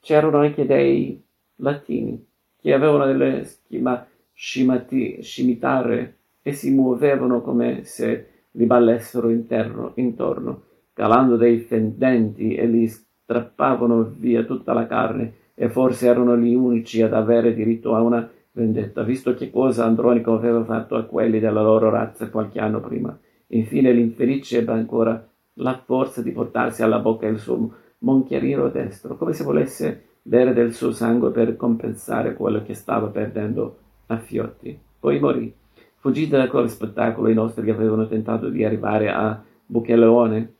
C'erano 0.00 0.38
anche 0.38 0.64
dei 0.64 1.22
latini 1.56 2.26
che 2.58 2.72
avevano 2.72 3.04
delle 3.04 3.44
schima 3.44 4.07
scimati, 4.40 5.20
scimitare 5.20 6.18
e 6.42 6.52
si 6.52 6.70
muovevano 6.70 7.42
come 7.42 7.82
se 7.82 8.26
li 8.52 8.66
ballessero 8.66 9.30
interno, 9.30 9.94
intorno, 9.96 10.62
calando 10.92 11.36
dei 11.36 11.58
fendenti 11.58 12.54
e 12.54 12.66
li 12.68 12.86
strappavano 12.86 14.14
via 14.16 14.44
tutta 14.44 14.72
la 14.72 14.86
carne 14.86 15.32
e 15.56 15.68
forse 15.68 16.06
erano 16.06 16.36
gli 16.36 16.54
unici 16.54 17.02
ad 17.02 17.14
avere 17.14 17.52
diritto 17.52 17.96
a 17.96 18.00
una 18.00 18.30
vendetta, 18.52 19.02
visto 19.02 19.34
che 19.34 19.50
cosa 19.50 19.84
Andronico 19.84 20.34
aveva 20.34 20.62
fatto 20.62 20.94
a 20.94 21.02
quelli 21.02 21.40
della 21.40 21.62
loro 21.62 21.90
razza 21.90 22.30
qualche 22.30 22.60
anno 22.60 22.78
prima. 22.78 23.18
Infine 23.48 23.90
l'infelice 23.90 24.58
ebbe 24.58 24.70
ancora 24.70 25.28
la 25.54 25.82
forza 25.84 26.22
di 26.22 26.30
portarsi 26.30 26.84
alla 26.84 27.00
bocca 27.00 27.26
il 27.26 27.40
suo 27.40 27.72
monchiarino 27.98 28.68
destro, 28.68 29.16
come 29.16 29.32
se 29.32 29.42
volesse 29.42 30.04
bere 30.22 30.52
del 30.52 30.72
suo 30.72 30.92
sangue 30.92 31.32
per 31.32 31.56
compensare 31.56 32.34
quello 32.34 32.62
che 32.62 32.74
stava 32.74 33.08
perdendo 33.08 33.78
a 34.08 34.18
Fiotti. 34.18 34.78
Poi 35.00 35.18
morì. 35.18 35.54
Fuggiti 35.96 36.30
da 36.30 36.48
quel 36.48 36.68
spettacolo, 36.68 37.28
i 37.28 37.34
nostri 37.34 37.68
avevano 37.70 38.06
tentato 38.06 38.48
di 38.48 38.64
arrivare 38.64 39.10
a 39.10 39.42
Bucheleone, 39.66 40.54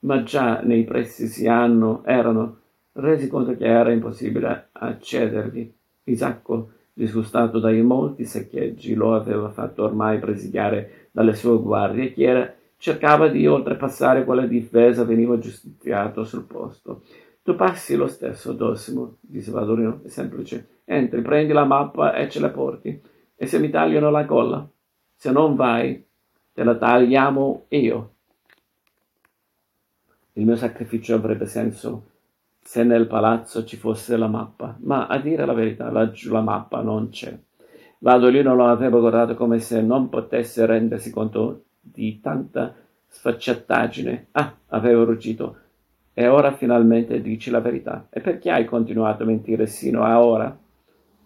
ma 0.00 0.22
già 0.22 0.60
nei 0.60 0.84
pressi 0.84 1.26
si 1.26 1.46
hanno, 1.46 2.02
erano 2.04 2.58
resi 2.92 3.28
conto 3.28 3.56
che 3.56 3.64
era 3.64 3.90
impossibile 3.90 4.68
accedervi. 4.72 5.74
Isacco, 6.04 6.70
disgustato 6.92 7.58
dai 7.58 7.82
molti 7.82 8.24
saccheggi, 8.24 8.94
lo 8.94 9.14
aveva 9.14 9.50
fatto 9.50 9.82
ormai 9.82 10.18
presidiare 10.18 11.08
dalle 11.10 11.34
sue 11.34 11.58
guardie, 11.58 12.12
chi 12.12 12.24
era, 12.24 12.54
cercava 12.76 13.28
di 13.28 13.46
oltrepassare 13.46 14.24
quella 14.24 14.46
difesa, 14.46 15.04
veniva 15.04 15.38
giustiziato 15.38 16.24
sul 16.24 16.44
posto. 16.44 17.02
Tu 17.44 17.54
passi 17.56 17.94
lo 17.94 18.06
stesso, 18.06 18.54
Dosimo, 18.54 19.18
disse 19.20 19.50
Vadorino, 19.50 20.00
è 20.02 20.08
semplice. 20.08 20.80
Entri, 20.86 21.20
prendi 21.20 21.52
la 21.52 21.66
mappa 21.66 22.14
e 22.14 22.30
ce 22.30 22.40
la 22.40 22.48
porti. 22.48 22.98
E 23.36 23.46
se 23.46 23.58
mi 23.58 23.68
tagliano 23.68 24.08
la 24.08 24.24
colla? 24.24 24.66
Se 25.14 25.30
non 25.30 25.54
vai, 25.54 26.02
te 26.54 26.64
la 26.64 26.74
tagliamo 26.74 27.66
io. 27.68 28.14
Il 30.32 30.46
mio 30.46 30.56
sacrificio 30.56 31.16
avrebbe 31.16 31.44
senso 31.44 32.12
se 32.62 32.82
nel 32.82 33.06
palazzo 33.06 33.66
ci 33.66 33.76
fosse 33.76 34.16
la 34.16 34.26
mappa, 34.26 34.78
ma 34.80 35.06
a 35.06 35.18
dire 35.18 35.44
la 35.44 35.52
verità, 35.52 35.90
laggiù 35.90 36.32
la 36.32 36.40
mappa 36.40 36.80
non 36.80 37.10
c'è. 37.10 37.38
Vadolino 37.98 38.54
lo 38.54 38.68
aveva 38.68 38.98
guardato 38.98 39.34
come 39.34 39.58
se 39.58 39.82
non 39.82 40.08
potesse 40.08 40.64
rendersi 40.64 41.10
conto 41.10 41.64
di 41.78 42.20
tanta 42.20 42.74
sfacciataggine. 43.06 44.28
Ah, 44.32 44.56
aveva 44.68 45.04
ruggito. 45.04 45.58
E 46.14 46.28
ora 46.28 46.52
finalmente 46.52 47.20
dici 47.20 47.50
la 47.50 47.60
verità. 47.60 48.06
E 48.10 48.20
perché 48.20 48.50
hai 48.50 48.64
continuato 48.64 49.24
a 49.24 49.26
mentire 49.26 49.66
sino 49.66 50.04
a 50.04 50.24
ora? 50.24 50.58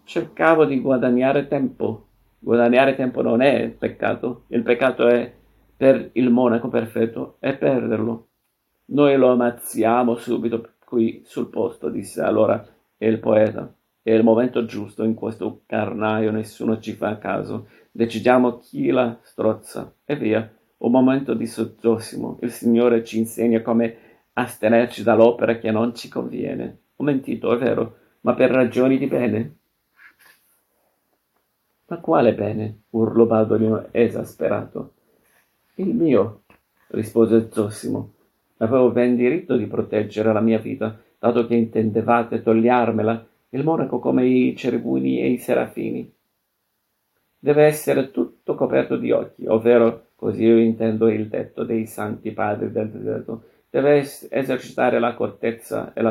cercavo 0.09 0.65
di 0.65 0.81
guadagnare 0.81 1.47
tempo. 1.47 2.07
Guadagnare 2.39 2.95
tempo 2.95 3.21
non 3.21 3.41
è 3.41 3.69
peccato, 3.69 4.45
il 4.47 4.63
peccato 4.63 5.07
è 5.07 5.31
per 5.77 6.09
il 6.13 6.31
monaco 6.31 6.67
perfetto 6.67 7.35
è 7.39 7.55
perderlo. 7.55 8.29
Noi 8.85 9.15
lo 9.17 9.29
ammazziamo 9.29 10.15
subito 10.15 10.71
qui 10.83 11.21
sul 11.25 11.49
posto, 11.49 11.89
disse 11.89 12.21
allora 12.21 12.65
il 12.97 13.19
poeta. 13.19 13.71
È 14.01 14.11
il 14.11 14.23
momento 14.23 14.65
giusto 14.65 15.03
in 15.03 15.13
questo 15.13 15.61
carnaio, 15.67 16.31
nessuno 16.31 16.79
ci 16.79 16.93
fa 16.93 17.19
caso. 17.19 17.67
Decidiamo 17.91 18.57
chi 18.57 18.89
la 18.89 19.15
strozza 19.21 19.93
e 20.05 20.15
via. 20.15 20.51
Un 20.77 20.89
momento 20.89 21.35
di 21.35 21.45
sozzosimo. 21.45 22.39
Il 22.41 22.49
Signore 22.49 23.03
ci 23.03 23.19
insegna 23.19 23.61
come 23.61 24.08
astenerci 24.41 25.03
dall'opera 25.03 25.57
che 25.57 25.71
non 25.71 25.95
ci 25.95 26.09
conviene. 26.09 26.77
Ho 26.97 27.03
mentito, 27.03 27.53
è 27.53 27.57
vero, 27.57 27.95
ma 28.21 28.33
per 28.33 28.51
ragioni 28.51 28.97
di 28.97 29.07
bene. 29.07 29.55
Ma 31.87 31.97
quale 31.97 32.33
bene? 32.33 32.81
urlò 32.91 33.25
Baldolino 33.25 33.87
esasperato. 33.91 34.93
Il 35.75 35.95
mio, 35.95 36.43
rispose 36.87 37.49
Zossimo. 37.51 38.13
Avevo 38.57 38.91
ben 38.91 39.15
diritto 39.15 39.55
di 39.55 39.65
proteggere 39.65 40.33
la 40.33 40.41
mia 40.41 40.59
vita, 40.59 40.99
dato 41.17 41.47
che 41.47 41.55
intendevate 41.55 42.43
togliarmela, 42.43 43.27
il 43.49 43.63
monaco 43.63 43.99
come 43.99 44.25
i 44.25 44.53
cherubini 44.53 45.21
e 45.21 45.29
i 45.29 45.37
serafini. 45.37 46.13
Deve 47.39 47.63
essere 47.63 48.11
tutto 48.11 48.55
coperto 48.55 48.97
di 48.97 49.11
occhi, 49.11 49.45
ovvero, 49.47 50.07
così 50.15 50.43
io 50.43 50.57
intendo 50.57 51.07
il 51.07 51.29
detto 51.29 51.63
dei 51.63 51.85
santi 51.85 52.31
padri 52.31 52.71
del 52.71 52.89
deserto, 52.89 53.43
deve 53.69 53.99
es- 53.99 54.27
esercitare 54.29 54.99
l'accortezza 54.99 55.93
e 55.93 56.01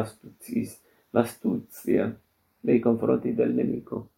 l'astuzia 1.11 2.17
nei 2.61 2.79
confronti 2.79 3.35
del 3.35 3.53
nemico. 3.53 4.11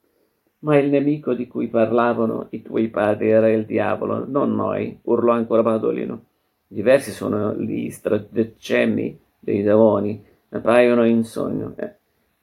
Ma 0.61 0.77
il 0.77 0.91
nemico 0.91 1.33
di 1.33 1.47
cui 1.47 1.69
parlavano 1.69 2.49
i 2.51 2.61
tuoi 2.61 2.89
padri 2.89 3.31
era 3.31 3.49
il 3.49 3.65
diavolo, 3.65 4.27
non 4.29 4.55
noi, 4.55 4.99
urlò 5.03 5.33
ancora 5.33 5.63
Badolino. 5.63 6.25
Diversi 6.67 7.13
sono 7.13 7.55
gli 7.55 7.91
stratagemmi 7.91 9.19
dei 9.39 9.63
demoni, 9.63 10.23
appaiono 10.51 11.07
in 11.07 11.25
sogno, 11.25 11.73
eh, 11.77 11.95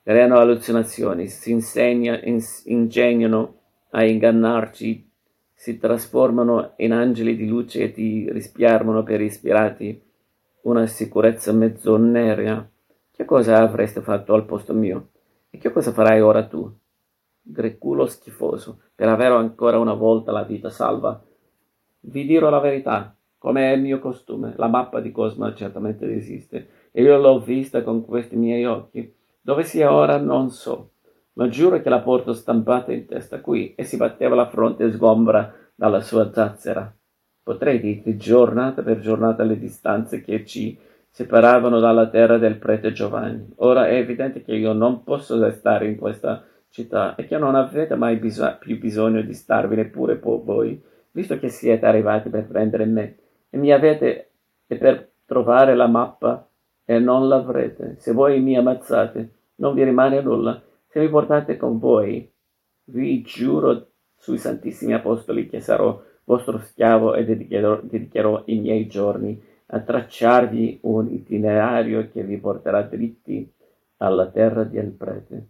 creano 0.02 0.38
allucinazioni, 0.38 1.28
si 1.28 1.52
insegna, 1.52 2.20
ins, 2.24 2.64
ingegnano 2.66 3.56
a 3.92 4.04
ingannarci, 4.04 5.08
si 5.54 5.78
trasformano 5.78 6.74
in 6.78 6.94
angeli 6.94 7.36
di 7.36 7.48
luce 7.48 7.84
e 7.84 7.92
ti 7.92 8.30
risparmiano 8.32 9.04
per 9.04 9.22
ispirarti 9.22 10.07
una 10.68 10.86
sicurezza 10.86 11.54
mezzoneria. 11.54 12.70
Che 13.10 13.24
cosa 13.24 13.58
avresti 13.58 14.02
fatto 14.02 14.34
al 14.34 14.46
posto 14.46 14.74
mio? 14.74 15.10
E 15.50 15.58
che 15.58 15.72
cosa 15.72 15.94
farai 15.94 16.20
ora 16.20 16.46
tu? 16.46 16.70
Greculo 17.42 18.06
schifoso, 18.06 18.82
per 18.94 19.08
avere 19.08 19.34
ancora 19.34 19.80
una 19.80 19.94
volta 19.94 20.34
la 20.34 20.44
vita 20.44 20.70
salva. 20.70 21.24
Vi 22.02 22.26
dirò 22.26 22.50
la 22.50 22.60
verità, 22.60 23.16
come 23.38 23.72
è 23.72 23.76
il 23.76 23.82
mio 23.82 24.00
costume. 24.00 24.56
La 24.58 24.68
mappa 24.68 25.00
di 25.00 25.12
Cosma 25.12 25.54
certamente 25.56 26.14
esiste, 26.14 26.68
e 26.92 27.02
io 27.02 27.18
l'ho 27.18 27.40
vista 27.40 27.82
con 27.82 28.06
questi 28.06 28.36
miei 28.36 28.66
occhi. 28.66 29.16
Dove 29.40 29.64
sia 29.64 29.94
ora 29.94 30.18
non 30.18 30.50
so, 30.50 30.92
ma 31.34 31.48
giuro 31.48 31.82
che 31.82 31.88
la 31.88 32.02
porto 32.02 32.34
stampata 32.34 32.92
in 32.92 33.06
testa 33.06 33.40
qui, 33.40 33.74
e 33.74 33.86
si 33.86 33.96
batteva 33.96 34.36
la 34.36 34.50
fronte 34.50 34.92
sgombra 34.92 35.54
dalla 35.74 36.02
sua 36.02 36.30
zazzera. 36.30 36.94
Potrei 37.48 37.80
dirti 37.80 38.18
giornata 38.18 38.82
per 38.82 39.00
giornata 39.00 39.44
le 39.44 39.58
distanze 39.58 40.20
che 40.20 40.44
ci 40.44 40.78
separavano 41.10 41.80
dalla 41.80 42.10
terra 42.10 42.38
del 42.38 42.58
prete 42.58 42.92
Giovanni. 42.92 43.54
Ora 43.60 43.88
è 43.88 43.94
evidente 43.94 44.42
che 44.42 44.54
io 44.54 44.74
non 44.74 45.06
posso 45.06 45.42
restare 45.42 45.88
in 45.88 45.96
questa 45.96 46.44
città 46.68 47.16
e 47.16 47.26
che 47.26 47.38
non 47.38 47.56
avete 47.56 47.96
mai 47.96 48.18
bis- 48.18 48.58
più 48.60 48.78
bisogno 48.78 49.22
di 49.22 49.34
starvi 49.34 49.78
neppure 49.78 50.20
voi, 50.20 50.84
visto 51.12 51.40
che 51.40 51.48
siete 51.48 51.86
arrivati 51.86 52.28
per 52.28 52.48
prendere 52.48 52.84
me 52.84 53.16
e 53.50 53.58
mi 53.58 53.72
avete 53.72 54.32
e 54.68 54.76
per 54.76 55.10
trovare 55.26 55.74
la 55.74 55.88
mappa 55.88 56.46
e 56.84 57.00
non 57.00 57.30
l'avrete. 57.30 57.96
Se 58.00 58.12
voi 58.12 58.42
mi 58.42 58.58
ammazzate, 58.58 59.30
non 59.56 59.74
vi 59.74 59.86
rimane 59.86 60.20
nulla. 60.20 60.62
Se 60.86 61.00
mi 61.00 61.08
portate 61.08 61.56
con 61.56 61.80
voi, 61.80 62.30
vi 62.88 63.22
giuro 63.22 63.88
sui 64.18 64.38
Santissimi 64.38 64.94
Apostoli 64.94 65.48
che 65.48 65.62
sarò 65.62 66.04
vostro 66.28 66.60
schiavo 66.60 67.16
e 67.16 67.24
dedicherò, 67.24 67.80
dedicherò 67.82 68.44
i 68.48 68.60
miei 68.60 68.88
giorni 68.88 69.42
a 69.68 69.80
tracciarvi 69.80 70.80
un 70.84 71.10
itinerario 71.10 72.10
che 72.10 72.24
vi 72.24 72.38
porterà 72.38 72.82
dritti 72.82 73.50
alla 73.98 74.30
terra 74.30 74.64
del 74.66 74.92
prete. 74.92 75.48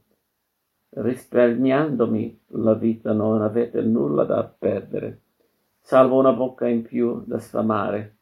Risparmiandomi 0.90 2.42
la 2.50 2.76
vita 2.76 3.12
non 3.12 3.42
avete 3.42 3.82
nulla 3.82 4.24
da 4.24 4.44
perdere, 4.44 5.22
salvo 5.80 6.20
una 6.20 6.32
bocca 6.32 6.68
in 6.68 6.84
più 6.84 7.24
da 7.26 7.40
sfamare. 7.40 8.16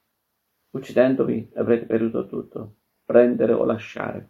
Uccidendomi 0.71 1.51
avrete 1.55 1.85
perduto 1.85 2.25
tutto, 2.25 2.75
prendere 3.05 3.51
o 3.53 3.65
lasciare. 3.65 4.29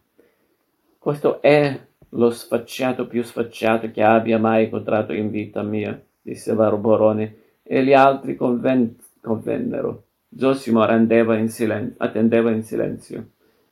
Questo 0.98 1.42
è 1.42 1.80
lo 2.10 2.30
sfacciato 2.32 3.08
più 3.08 3.24
sfacciato 3.24 3.92
che 3.92 4.02
abbia 4.02 4.40
mai 4.40 4.66
incontrato 4.66 5.14
in 5.14 5.30
vita 5.30 5.62
mia, 5.62 6.00
disse 6.22 6.54
Barborone, 6.54 7.44
e 7.68 7.84
gli 7.84 7.94
altri 7.94 8.36
conven- 8.36 8.96
convennero. 9.20 10.04
Zosimo 10.38 10.86
in 10.88 11.50
silen- 11.50 11.96
attendeva 11.98 12.52
in 12.52 12.64
silenzio. 12.64 13.30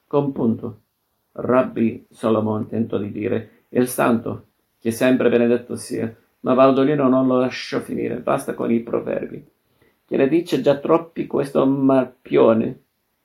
Compunto. 0.07 0.79
Rabbi 1.33 2.07
Solomon 2.09 2.67
tentò 2.67 2.97
di 2.97 3.11
dire, 3.11 3.65
il 3.69 3.87
santo, 3.87 4.47
che 4.79 4.91
sempre 4.91 5.29
benedetto 5.29 5.75
sia, 5.75 6.13
ma 6.41 6.53
Baldolino 6.53 7.07
non 7.07 7.27
lo 7.27 7.39
lasciò 7.39 7.79
finire, 7.79 8.17
basta 8.17 8.53
con 8.53 8.71
i 8.71 8.79
proverbi. 8.79 9.45
Che 10.05 10.17
ne 10.17 10.27
dice 10.27 10.61
già 10.61 10.77
troppi 10.77 11.27
questo 11.27 11.65
marpione? 11.65 12.81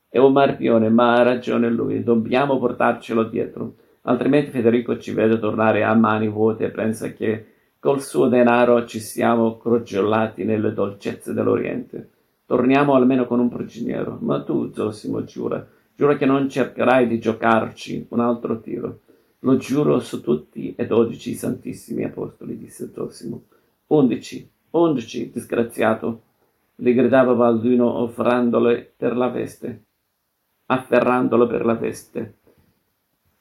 È 0.08 0.18
un 0.18 0.32
marpione, 0.32 0.88
ma 0.88 1.14
ha 1.14 1.22
ragione 1.22 1.68
lui, 1.68 2.02
dobbiamo 2.02 2.58
portarcelo 2.58 3.24
dietro, 3.24 3.74
altrimenti 4.02 4.50
Federico 4.50 4.98
ci 4.98 5.12
vede 5.12 5.38
tornare 5.38 5.84
a 5.84 5.94
mani 5.94 6.28
vuote 6.28 6.64
e 6.64 6.70
pensa 6.70 7.12
che 7.12 7.46
col 7.80 8.02
suo 8.02 8.26
denaro 8.26 8.84
ci 8.86 8.98
siamo 8.98 9.56
crogiolati 9.56 10.44
nelle 10.44 10.72
dolcezze 10.72 11.32
dell'Oriente. 11.32 12.10
Torniamo 12.44 12.94
almeno 12.94 13.26
con 13.26 13.40
un 13.40 13.48
prigioniero, 13.48 14.18
ma 14.20 14.42
tu, 14.42 14.72
Zosimo, 14.72 15.22
giura, 15.24 15.64
giura 15.94 16.16
che 16.16 16.26
non 16.26 16.48
cercherai 16.48 17.06
di 17.06 17.18
giocarci 17.18 18.06
un 18.10 18.20
altro 18.20 18.60
tiro. 18.60 19.00
Lo 19.40 19.56
giuro 19.56 20.00
su 20.00 20.20
tutti 20.20 20.74
e 20.74 20.86
dodici 20.86 21.34
santissimi 21.34 22.04
apostoli, 22.04 22.58
disse 22.58 22.90
Zosimo. 22.92 23.44
Undici, 23.88 24.48
undici, 24.70 25.30
disgraziato, 25.30 26.22
gli 26.74 26.92
gridava 26.92 27.34
Balduino 27.34 27.92
offrandole 28.00 28.92
per 28.96 29.16
la 29.16 29.28
veste, 29.28 29.84
afferrandolo 30.66 31.46
per 31.46 31.64
la 31.64 31.74
veste. 31.74 32.34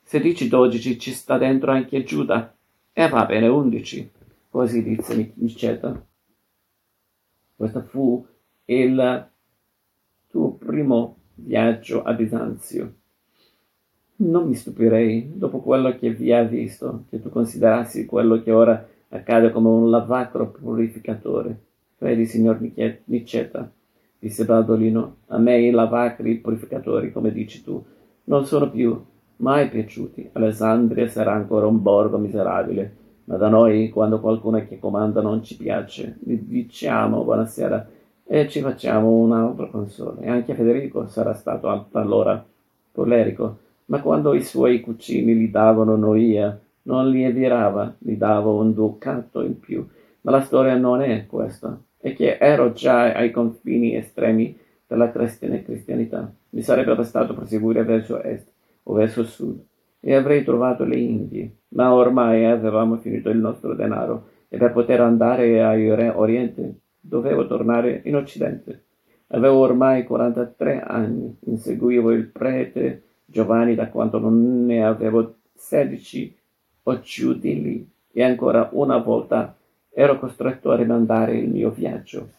Se 0.04 0.20
dici 0.20 0.48
dodici 0.48 1.00
ci 1.00 1.12
sta 1.12 1.38
dentro 1.38 1.72
anche 1.72 2.04
Giuda. 2.04 2.54
E 2.94 3.10
va 3.10 3.26
bene, 3.26 3.48
undici. 3.48 4.10
Così 4.58 4.82
disse 4.82 5.34
Niceta. 5.36 6.04
Questo 7.56 7.82
fu 7.84 8.26
il 8.66 9.30
tuo 10.28 10.54
primo 10.54 11.18
viaggio 11.36 12.02
a 12.02 12.14
Bisanzio. 12.14 12.94
Non 14.16 14.48
mi 14.48 14.56
stupirei, 14.56 15.38
dopo 15.38 15.60
quello 15.60 15.96
che 15.96 16.10
vi 16.10 16.34
ha 16.34 16.42
visto, 16.42 17.04
che 17.08 17.22
tu 17.22 17.30
considerassi 17.30 18.08
quello 18.08 18.42
che 18.42 18.52
ora 18.52 18.84
accade 19.10 19.52
come 19.52 19.68
un 19.68 19.92
lavacro 19.92 20.50
purificatore. 20.50 21.66
Credi, 21.96 22.26
signor 22.26 22.60
Niceta, 23.04 23.72
disse 24.18 24.44
Baldolino, 24.44 25.18
a 25.28 25.38
me 25.38 25.62
i 25.62 25.70
lavacri 25.70 26.34
purificatori, 26.38 27.12
come 27.12 27.32
dici 27.32 27.62
tu, 27.64 27.86
non 28.24 28.44
sono 28.48 28.72
più 28.72 29.00
mai 29.36 29.70
piaciuti. 29.70 30.32
Alessandria 30.32 31.08
sarà 31.10 31.34
ancora 31.34 31.68
un 31.68 31.80
borgo 31.80 32.18
miserabile, 32.18 33.06
ma 33.28 33.38
da 33.38 33.50
noi, 33.50 33.90
quando 33.90 34.20
qualcuno 34.20 34.66
che 34.66 34.80
comanda 34.80 35.22
non 35.22 35.44
ci 35.44 35.58
piace, 35.58 36.18
gli 36.20 36.36
diciamo 36.36 37.24
buonasera 37.24 37.90
e 38.26 38.48
ci 38.48 38.62
facciamo 38.62 39.10
un 39.10 39.34
altro 39.34 39.70
console. 39.70 40.28
Anche 40.28 40.54
Federico 40.54 41.08
sarà 41.08 41.34
stato 41.34 41.88
allora 41.92 42.44
collerico 42.92 43.66
ma 43.88 44.02
quando 44.02 44.34
i 44.34 44.44
suoi 44.44 44.82
cucini 44.82 45.34
gli 45.36 45.50
davano 45.50 45.96
noia, 45.96 46.60
non 46.84 47.10
li 47.10 47.24
evirava, 47.24 47.96
gli 47.98 48.16
davo 48.16 48.56
un 48.56 48.74
ducato 48.74 49.42
in 49.42 49.60
più. 49.60 49.86
Ma 50.22 50.32
la 50.32 50.42
storia 50.42 50.76
non 50.76 51.02
è 51.02 51.26
questa, 51.26 51.80
è 51.98 52.14
che 52.14 52.38
ero 52.38 52.74
già 52.74 53.14
ai 53.14 53.32
confini 53.32 53.96
estremi 53.96 54.58
della 54.86 55.12
cristianità. 55.12 56.34
Mi 56.50 56.62
sarebbe 56.62 56.96
bastato 56.96 57.34
proseguire 57.34 57.84
verso 57.84 58.22
est 58.22 58.52
o 58.84 58.94
verso 58.94 59.24
sud 59.24 59.64
e 60.08 60.16
avrei 60.16 60.42
trovato 60.46 60.86
le 60.86 60.96
Indie, 60.96 61.52
ma 61.76 61.94
ormai 61.94 62.46
avevamo 62.46 62.96
finito 62.96 63.30
il 63.30 63.40
nostro 63.40 63.76
denaro 63.76 64.30
e 64.48 64.58
per 64.58 64.72
poter 64.72 65.02
andare 65.02 65.62
a 65.62 66.18
Oriente 66.18 66.76
dovevo 66.98 67.46
tornare 67.46 68.04
in 68.06 68.16
Occidente. 68.16 68.86
Avevo 69.32 69.58
ormai 69.58 70.06
43 70.06 70.80
anni, 70.80 71.36
inseguivo 71.42 72.12
il 72.12 72.28
prete 72.28 73.04
Giovanni 73.26 73.76
da 73.76 73.90
quando 73.90 74.18
non 74.18 74.66
ne 74.66 74.86
avevo 74.86 75.40
sedici 75.54 76.34
o 76.84 77.00
giù 77.02 77.34
lì 77.34 77.86
e 78.14 78.24
ancora 78.24 78.70
una 78.72 79.00
volta 79.00 79.58
ero 79.90 80.20
costretto 80.20 80.72
a 80.72 80.78
rimandare 80.78 81.36
il 81.36 81.50
mio 81.50 81.70
viaggio. 81.72 82.30